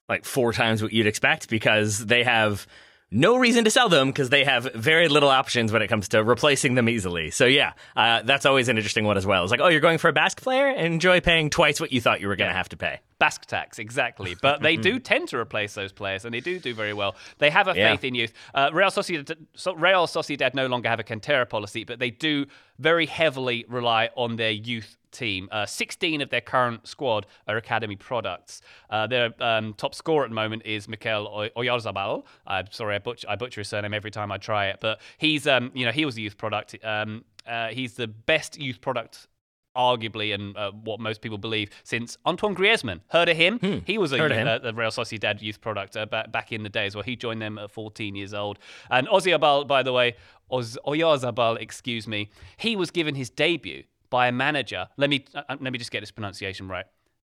[0.10, 2.68] like four times what you'd expect because they have
[3.14, 6.24] no reason to sell them because they have very little options when it comes to
[6.24, 7.32] replacing them easily.
[7.32, 9.44] So yeah, uh, that's always an interesting one as well.
[9.44, 10.70] It's like, oh, you're going for a Basque player?
[10.70, 13.00] Enjoy paying twice what you thought you were going to have to pay.
[13.20, 14.36] Basque tax, exactly.
[14.42, 17.16] But they do tend to replace those players, and they do do very well.
[17.38, 17.92] They have a Yeah.
[17.92, 18.34] faith in youth.
[18.54, 22.48] Uh, Real, Sociedad, so Real Sociedad no longer have a Cantera policy, but they do
[22.80, 25.48] very heavily rely on their youth team.
[25.52, 28.62] Uh, 16 of their current squad are academy products.
[28.90, 32.26] Uh, their um, top scorer at the moment is Mikel Oy- Oyarzabal.
[32.46, 35.48] I'm sorry, I butcher, I butcher his surname every time I try it, but he's,
[35.48, 36.76] um, you know, he was a youth product.
[36.84, 39.28] Um, uh, he's the best youth product
[39.76, 43.00] arguably, and uh, what most people believe, since Antoine Griezmann.
[43.10, 43.84] Heard of him?
[43.88, 44.48] He was a, Hmm.
[44.48, 47.04] Uh, a Real Sociedad youth product uh, back, back in the days well.
[47.04, 48.60] He joined them at 14 years old.
[48.92, 50.16] And Ozyabal, by the way,
[50.52, 53.84] Oz, Oyarzabal, excuse me, he was given his debut
[54.14, 54.88] by a manager.
[54.96, 56.86] Let me uh, uh, let me just get this pronunciation right.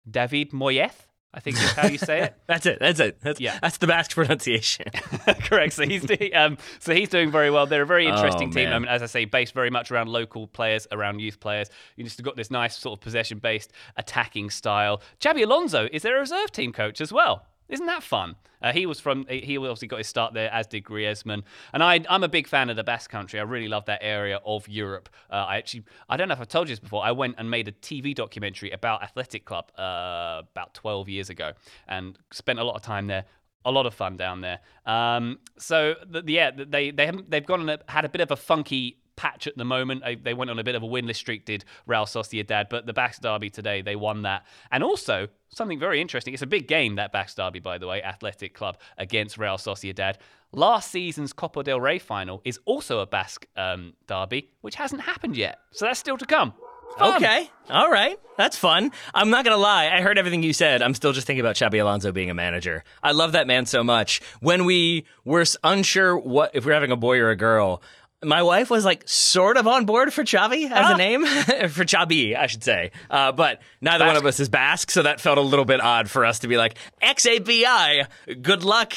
[0.10, 0.94] David Moyes,
[1.34, 2.34] I think is how you say it.
[2.48, 2.78] That's it.
[2.80, 3.20] That's it.
[3.20, 3.60] That's, Yeah.
[3.62, 4.86] that's the Basque pronunciation.
[5.42, 5.74] Correct.
[5.74, 7.66] So he's doing, um, so he's doing very well.
[7.66, 8.70] They're a very interesting Oh, team.
[8.70, 11.68] I mean, as I say, based very much around local players, around youth players.
[11.98, 15.02] You just got this nice sort of possession-based attacking style.
[15.20, 17.46] Xabi Alonso is their reserve team coach as well.
[17.70, 18.36] Isn't that fun?
[18.62, 19.26] Uh, he was from.
[19.28, 21.44] He obviously got his start there, as did Griezmann.
[21.74, 23.40] And I, I'm a big fan of the Basque Country.
[23.40, 25.10] I really love that area of Europe.
[25.30, 27.04] Uh, I actually, I don't know if I've told you this before.
[27.04, 31.52] I went and made a TV documentary about Athletic Club uh, about 12 years ago,
[31.88, 33.26] and spent a lot of time there
[33.66, 34.60] a lot of fun down there.
[34.86, 38.32] Um, so th- yeah, they they haven't they've gone on a, had a bit of
[38.32, 40.04] a funky patch at the moment.
[40.06, 42.94] They, they went on a bit of a winless streak, did Real Sociedad, but the
[42.94, 46.34] Basque Derby today they won that, and also something very interesting.
[46.34, 50.16] It's a big game that Basque Derby, by the way, Athletic Club against Real Sociedad.
[50.54, 55.36] Last season's Copa del Rey final is also a Basque um, derby, which hasn't happened
[55.36, 55.60] yet.
[55.72, 56.54] So that's still to come.
[56.98, 57.16] Fun.
[57.18, 57.50] Okay.
[57.70, 58.18] All right.
[58.38, 58.92] That's fun.
[59.14, 59.90] I'm not going to lie.
[59.90, 60.82] I heard everything you said.
[60.82, 62.84] I'm still just thinking about Xabi Alonso being a manager.
[63.04, 64.22] I love that man so much.
[64.40, 67.82] When we were unsure what if we are having a boy or a girl,
[68.24, 70.94] my wife was like sort of on board for Chavi as Ah.
[70.96, 72.92] a name for Xabi, I should say.
[73.10, 76.10] Uh, but neither one of us is Basque, so that felt a little bit odd
[76.10, 78.08] for us to be like XABI.
[78.42, 78.94] Good luck,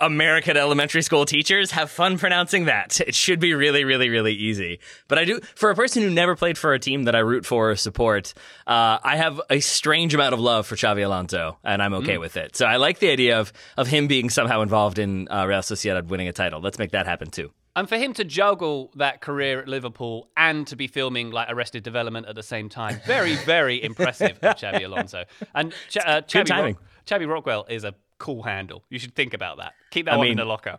[0.00, 1.70] American elementary school teachers.
[1.70, 3.00] Have fun pronouncing that.
[3.00, 4.80] It should be really, really, really easy.
[5.08, 7.46] But I do, for a person who never played for a team that I root
[7.46, 8.34] for or support,
[8.66, 12.36] uh, I have a strange amount of love for Xabi Alonso, and I'm okay with
[12.36, 12.54] it.
[12.54, 16.08] So I like the idea of of him being somehow involved in uh, Real Sociedad
[16.08, 16.60] winning a title.
[16.60, 17.50] Let's make that happen too.
[17.78, 21.84] And for him to juggle that career at Liverpool and to be filming like Arrested
[21.84, 25.24] Development at the same time, very, very impressive of Xabi Alonso.
[25.54, 26.74] And Ch- uh, timing.
[26.74, 28.82] Rock- Xabi Rockwell is a cool handle.
[28.90, 29.74] You should think about that.
[29.90, 30.78] Keep that I one in the locker.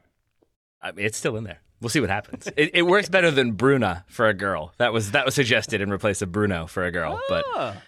[0.82, 1.62] I mean, it's still in there.
[1.82, 2.46] We'll see what happens.
[2.58, 4.74] It, it works better than Bruna for a girl.
[4.80, 7.22] That was that was suggested in replace of Bruno for a girl.
[7.30, 7.46] But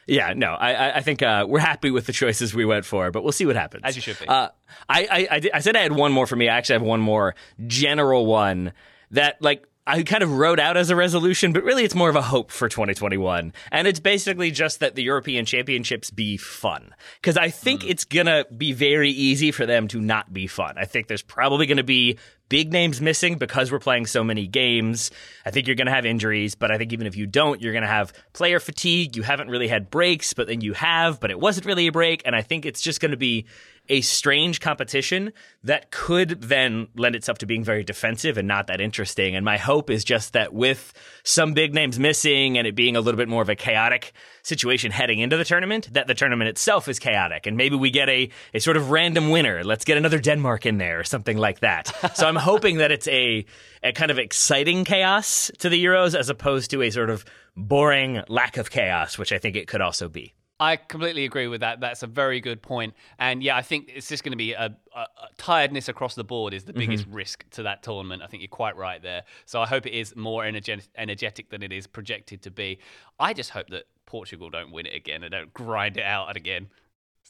[0.07, 3.11] yeah, no, I I- I think uh, we're happy with the choices we went for.
[3.11, 3.81] But we'll see what happens.
[3.83, 4.29] As you should be.
[4.29, 4.47] Uh,
[4.87, 6.47] I I, I, did- I said I had one more for me.
[6.47, 7.35] I actually have one more
[7.67, 8.71] general one
[9.11, 9.67] that like.
[9.87, 12.51] I kind of wrote out as a resolution, but really it's more of a hope
[12.51, 13.51] for 2021.
[13.71, 16.93] And it's basically just that the European Championships be fun.
[17.19, 17.89] Because I think mm.
[17.89, 20.75] it's going to be very easy for them to not be fun.
[20.77, 22.19] I think there's probably going to be
[22.51, 25.09] big names missing because we're playing so many games.
[25.45, 27.71] I think you're going to have injuries, but I think even if you don't, you're
[27.71, 29.15] going to have player fatigue.
[29.15, 32.21] You haven't really had breaks, but then you have, but it wasn't really a break.
[32.25, 33.45] And I think it's just going to be
[33.91, 35.33] a strange competition
[35.65, 39.35] that could then lend itself to being very defensive and not that interesting.
[39.35, 43.01] And my hope is just that with some big names missing and it being a
[43.01, 44.13] little bit more of a chaotic
[44.43, 47.45] situation heading into the tournament, that the tournament itself is chaotic.
[47.45, 49.61] And maybe we get a, a sort of random winner.
[49.61, 51.93] Let's get another Denmark in there or something like that.
[52.15, 53.45] so I'm hoping that it's a,
[53.83, 57.25] a kind of exciting chaos to the Euros as opposed to a sort of
[57.57, 60.33] boring lack of chaos, which I think it could also be.
[60.61, 61.79] I completely agree with that.
[61.79, 62.93] That's a very good point.
[63.17, 65.07] And yeah, I think it's just going to be a, a, a
[65.37, 66.81] tiredness across the board is the mm-hmm.
[66.81, 68.21] biggest risk to that tournament.
[68.21, 69.23] I think you're quite right there.
[69.47, 72.77] So I hope it is more energetic, energetic than it is projected to be.
[73.19, 76.67] I just hope that Portugal don't win it again and don't grind it out again.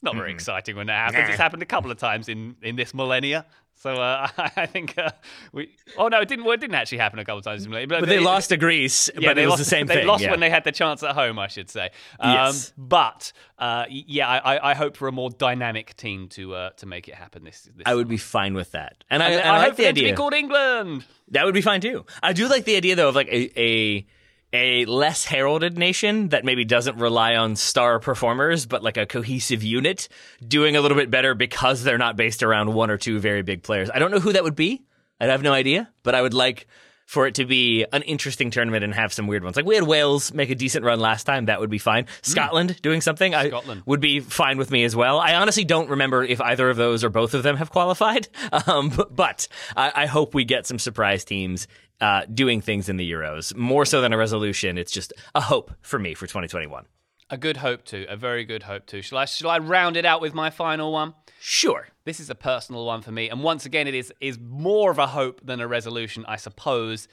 [0.02, 1.30] It's not very exciting when that happens.
[1.30, 3.45] It's happened a couple of times in, in this millennia.
[3.76, 5.12] So uh, I think uh,
[5.54, 5.70] we.
[5.95, 6.45] Oh no, it didn't.
[6.45, 7.66] Well, it didn't actually happen a couple of times.
[7.66, 9.66] In millennia, But they it- lost to Greece, yeah, but they it was lost, the
[9.66, 10.04] same they thing.
[10.04, 10.32] They lost yeah.
[10.32, 11.89] when they had the chance at home, I should say.
[12.20, 12.74] Um, Yes.
[12.78, 16.86] But uh, yeah, I, I- I hope for a more dynamic team to uh, to
[16.88, 17.43] make it happen.
[17.43, 19.76] This, this I would be fine with that, and I, I, I, hope like for
[19.78, 20.16] the them to be idea.
[20.16, 21.06] called England.
[21.30, 22.06] That would be fine too.
[22.24, 24.06] I do like the idea though of like a a,
[24.54, 29.64] a less heralded nation that maybe doesn't rely on star performers, but like a cohesive
[29.64, 30.10] unit
[30.45, 33.64] doing a little bit better because they're not based around one or two very big
[33.64, 33.89] players.
[33.89, 34.84] I don't know who that would be.
[35.20, 36.68] I have no idea, but I would like
[37.06, 39.58] for it to be an interesting tournament and have some weird ones.
[39.58, 42.08] Like we had Wales make a decent run last time, that would be fine.
[42.22, 43.84] Scotland doing something I Scotland.
[43.86, 45.20] would be fine with me as well.
[45.20, 48.30] I honestly don't remember if either of those or both of them have qualified,
[48.66, 51.68] um, but, but I, I hope we get some surprise teams
[52.02, 54.78] uh, doing things in the Euros more so than a resolution.
[54.78, 56.86] It's just a hope for me for 2021.
[57.30, 59.02] A good hope too, a very good hope too.
[59.02, 61.14] Shall I shall I round it out with my final one?
[61.39, 61.88] Sure.
[62.04, 64.97] This is a personal one for me, and once again, it is is more of
[64.97, 67.08] a hope than a resolution, I suppose.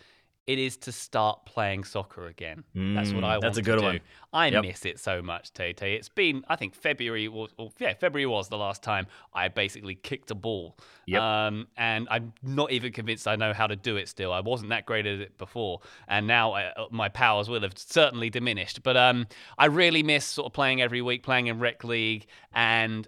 [0.49, 2.65] It is to start playing soccer again.
[2.75, 3.85] that's what I want Mm, that's a to good do.
[3.85, 4.01] one.
[4.33, 4.63] I Yep.
[4.65, 5.95] miss it so much, Tay Tay.
[5.95, 9.95] It's been, I think February was, or, yeah, February was the last time I basically
[9.95, 10.79] kicked a ball.
[11.07, 11.21] Yep.
[11.21, 14.33] Um, and I'm not even convinced I know how to do it still.
[14.33, 17.77] I wasn't that great at it before, and now I, uh, my powers will have
[17.77, 18.83] certainly diminished.
[18.83, 19.27] But um,
[19.59, 22.25] I really miss sort of playing every week, playing in rec league,
[22.55, 23.07] and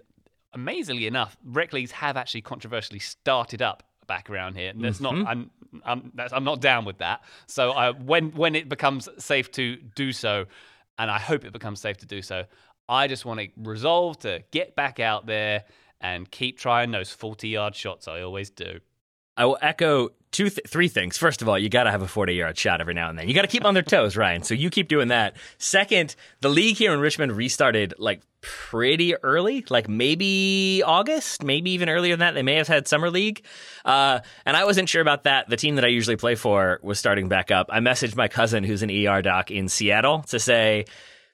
[0.53, 3.81] amazingly enough, rec leagues have actually controversially started up
[4.11, 4.73] back around here.
[4.75, 5.13] That's not.
[5.13, 5.27] Mm-hmm.
[5.27, 5.51] I'm.
[5.85, 6.11] I'm.
[6.13, 7.21] That's, I'm not down with that.
[7.47, 10.45] So I, when when it becomes safe to do so,
[10.99, 12.43] and I hope it becomes safe to do so,
[12.89, 15.63] I just want to resolve to get back out there
[16.01, 18.81] and keep trying those 40 yard shots I always do.
[19.37, 21.17] I will echo two, th- three things.
[21.17, 23.27] First of all, you got to have a 40 yard shot every now and then.
[23.27, 24.43] You got to keep on their toes, Ryan.
[24.43, 25.35] So you keep doing that.
[25.57, 31.89] Second, the league here in Richmond restarted like pretty early, like maybe August, maybe even
[31.89, 32.33] earlier than that.
[32.33, 33.43] They may have had summer league.
[33.85, 35.49] Uh, and I wasn't sure about that.
[35.49, 37.67] The team that I usually play for was starting back up.
[37.69, 40.85] I messaged my cousin who's an ER doc in Seattle to say,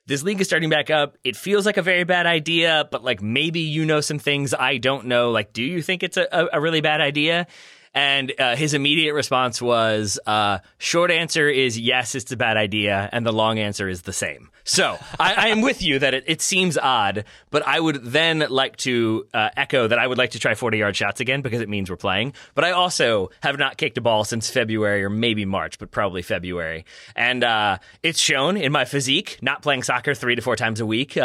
[0.06, 1.18] this league is starting back up.
[1.22, 4.78] It feels like a very bad idea, but like maybe you know some things I
[4.78, 5.30] don't know.
[5.30, 7.46] Like, do you think it's a, a, a really bad idea?
[7.94, 13.08] And uh, his immediate response was, uh, short answer is yes, it's a bad idea.
[13.12, 14.50] And the long answer is the same.
[14.64, 18.44] So I, I am with you that it, it seems odd, but I would then
[18.50, 21.62] like to uh, echo that I would like to try 40 yard shots again because
[21.62, 22.34] it means we're playing.
[22.54, 26.20] But I also have not kicked a ball since February or maybe March, but probably
[26.20, 26.84] February.
[27.16, 30.86] And uh, it's shown in my physique, not playing soccer three to four times a
[30.86, 31.16] week.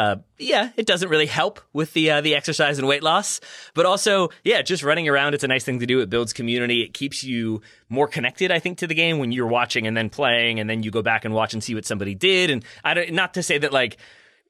[0.44, 3.40] Yeah, it doesn't really help with the uh, the exercise and weight loss,
[3.74, 5.34] but also, yeah, just running around.
[5.34, 6.02] It's a nice thing to do.
[6.02, 6.82] It builds community.
[6.82, 10.10] It keeps you more connected, I think, to the game when you're watching and then
[10.10, 12.50] playing, and then you go back and watch and see what somebody did.
[12.50, 13.98] And I don't, not to say that like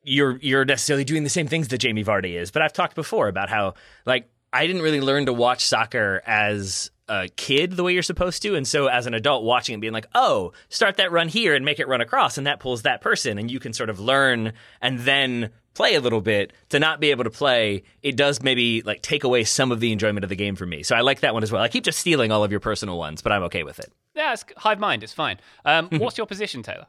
[0.04, 3.28] you're you're necessarily doing the same things that Jamie Vardy is, but I've talked before
[3.28, 3.76] about how
[4.06, 8.42] like I didn't really learn to watch soccer as a kid the way you're supposed
[8.44, 11.54] to, and so as an adult watching and being like, oh, start that run here
[11.54, 14.00] and make it run across, and that pulls that person, and you can sort of
[14.00, 18.42] learn and then play a little bit to not be able to play it does
[18.44, 21.02] maybe like take away some of the enjoyment of the game for me so i
[21.02, 23.32] like that one as well i keep just stealing all of your personal ones but
[23.32, 25.02] i'm okay with it Yeah, it's hive mind.
[25.04, 25.40] It's fine.
[25.66, 26.86] Um, what's your position, Taylor?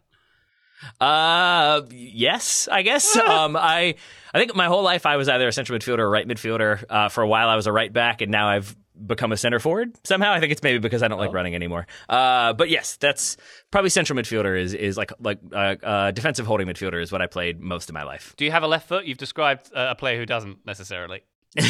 [1.01, 3.17] Uh, yes, I guess.
[3.35, 3.95] um, I
[4.35, 6.85] I think my whole life I was either a central midfielder or right midfielder.
[6.89, 8.77] Uh, for a while I was a right back, and now I've
[9.07, 10.33] become a center forward somehow.
[10.33, 11.87] I think it's maybe because I don't like running anymore.
[12.09, 13.37] Uh, but yes, that's
[13.71, 17.27] probably central midfielder is is like like uh, uh, defensive holding midfielder is what I
[17.27, 18.35] played most of my life.
[18.37, 19.05] Do you have a left foot?
[19.05, 21.23] You've described uh, a player who doesn't necessarily.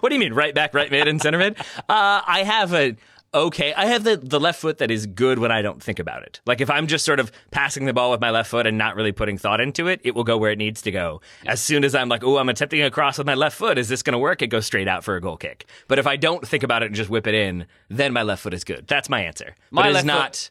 [0.00, 1.56] what do you mean, right back, right mid, and center mid?
[1.88, 2.96] Uh, I have a
[3.34, 3.72] okay.
[3.74, 6.40] I have the the left foot that is good when I don't think about it.
[6.46, 8.96] Like if I'm just sort of passing the ball with my left foot and not
[8.96, 11.20] really putting thought into it, it will go where it needs to go.
[11.46, 13.78] As soon as I'm like, oh, I'm attempting a cross with my left foot.
[13.78, 14.42] Is this going to work?
[14.42, 15.66] It goes straight out for a goal kick.
[15.88, 18.42] But if I don't think about it and just whip it in, then my left
[18.42, 18.86] foot is good.
[18.88, 19.54] That's my answer.
[19.70, 20.50] My but it is left foot- not.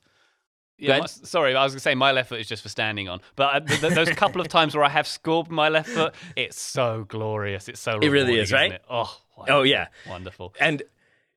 [0.79, 3.09] Yeah, my- sorry, I was going to say my left foot is just for standing
[3.09, 3.19] on.
[3.35, 5.89] But uh, th- th- those couple of times where I have scored with my left
[5.89, 7.67] foot, it's so glorious.
[7.67, 8.73] It's so It really is, right?
[8.73, 8.83] it?
[8.87, 9.17] Oh,
[9.47, 9.87] Oh yeah.
[10.07, 10.53] wonderful.
[10.59, 10.83] And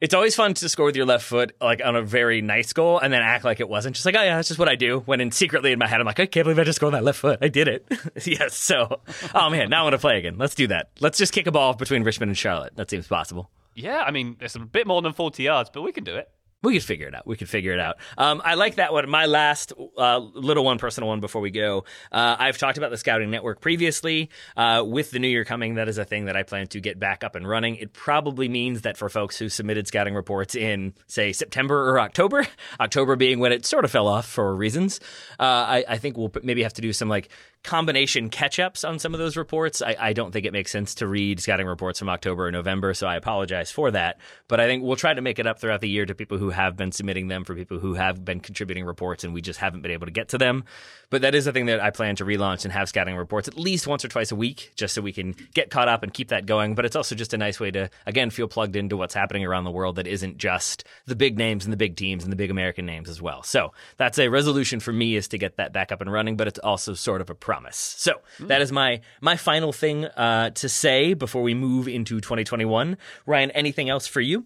[0.01, 2.99] it's always fun to score with your left foot, like on a very nice goal,
[2.99, 3.97] and then act like it wasn't.
[3.97, 5.01] Just like, oh yeah, that's just what I do.
[5.01, 7.05] When in secretly in my head, I'm like, I can't believe I just scored that
[7.05, 7.39] left foot.
[7.43, 7.87] I did it.
[8.25, 8.57] yes.
[8.57, 9.01] So,
[9.35, 10.39] oh man, now I want to play again.
[10.39, 10.91] Let's do that.
[11.01, 12.77] Let's just kick a ball between Richmond and Charlotte.
[12.77, 13.51] That seems possible.
[13.75, 16.31] Yeah, I mean, it's a bit more than 40 yards, but we can do it.
[16.63, 17.27] We could figure it out.
[17.27, 17.97] We could figure it out.
[18.19, 19.09] Um, I like that one.
[19.09, 21.85] My last uh, little one, personal one before we go.
[22.13, 24.29] Uh, I've talked about the scouting network previously.
[24.57, 26.99] Uh, with the new year coming, that is a thing that I plan to get
[26.99, 27.77] back up and running.
[27.77, 32.47] It probably means that for folks who submitted scouting reports in, say, September or October,
[32.81, 35.01] October being when it sort of fell off for reasons,
[35.39, 37.31] uh, I, I think we'll maybe have to do some like
[37.63, 39.83] combination catch ups on some of those reports.
[39.83, 42.95] I, I don't think it makes sense to read scouting reports from October or November,
[42.95, 44.19] so I apologize for that.
[44.49, 46.51] But I think we'll try to make it up throughout the year to people who
[46.51, 49.83] have been submitting them, for people who have been contributing reports, and we just haven't
[49.83, 50.65] been able to get to them.
[51.11, 53.59] But that is a thing that I plan to relaunch and have scouting reports at
[53.59, 56.29] least once or twice a week, just so we can get caught up and keep
[56.29, 56.75] that going.
[56.75, 59.65] But it's also just a nice way to, again, feel plugged into what's happening around
[59.65, 62.51] the world that isn't just the big names and the big teams and the big
[62.51, 63.43] American names as well.
[63.43, 66.49] So that's a resolution for me is to get that back up and running, but
[66.49, 67.97] it's also sort of a promise.
[67.99, 72.97] So that is my my final thing uh, to say before we move into 2021.
[73.27, 74.45] Ryan, anything else for you?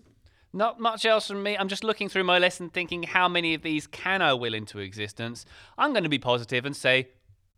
[0.54, 1.54] Not much else from me.
[1.58, 4.54] I'm just looking through my list and thinking how many of these can I will
[4.54, 5.44] into existence.
[5.76, 7.08] I'm going to be positive and say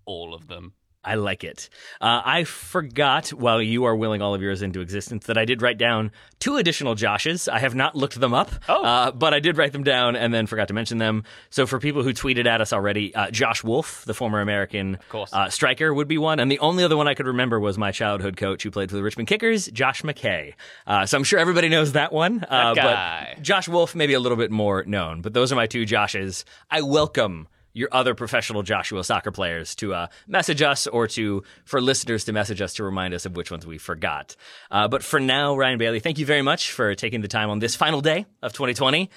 [0.05, 0.73] all of them.
[1.07, 1.69] I like it.
[2.01, 5.63] Uh, I forgot while you are willing all of yours into existence that I did
[5.63, 7.49] write down two additional Joshes.
[7.51, 8.85] I have not looked them up, Oh.
[8.85, 11.25] uh, but I did write them down and then forgot to mention them.
[11.51, 14.99] So for people who tweeted at us already, uh, Josh Wolff, the former American.
[15.33, 17.93] Uh, striker, would be one, and the only other one I could remember was my
[17.93, 20.55] childhood coach who played for the Richmond Kickers, Josh McKay.
[20.87, 22.45] Uh, so I'm sure everybody knows that one.
[22.49, 23.33] Uh, guy.
[23.37, 26.45] But Josh Wolff maybe a little bit more known, but those are my two Joshes.
[26.71, 27.47] I welcome
[27.77, 32.33] your other professional Joshua soccer players to uh, message us or to for listeners to
[32.33, 34.35] message us to remind us of which ones we forgot.
[34.71, 37.59] Uh, but for now, Ryan Bailey, thank you very much for taking the time on
[37.59, 39.11] this final day of 2020.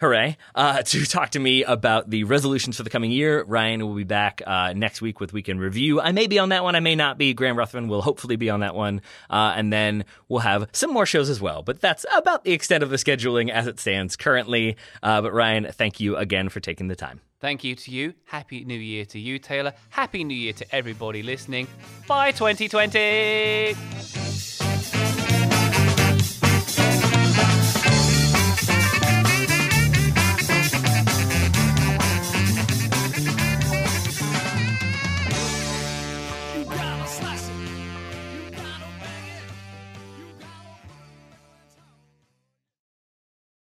[0.00, 0.36] Hooray.
[0.54, 3.42] Uh, to talk to me about the resolutions for the coming year.
[3.42, 6.00] Ryan will be back uh, next week with Weekend Review.
[6.00, 6.76] I may be on that one.
[6.76, 7.34] I may not be.
[7.34, 9.00] Graham Ruthven will hopefully be on that one.
[9.28, 11.62] Uh, and then we'll have some more shows as well.
[11.62, 14.76] But that's about the extent of the scheduling as it stands currently.
[15.02, 17.20] Uh, but Ryan, thank you again for taking the time.
[17.40, 18.14] Thank you to you.
[18.24, 19.72] Happy New Year to you, Taylor.
[19.90, 21.66] Happy New Year to everybody listening.
[22.06, 24.23] Bye, 2020.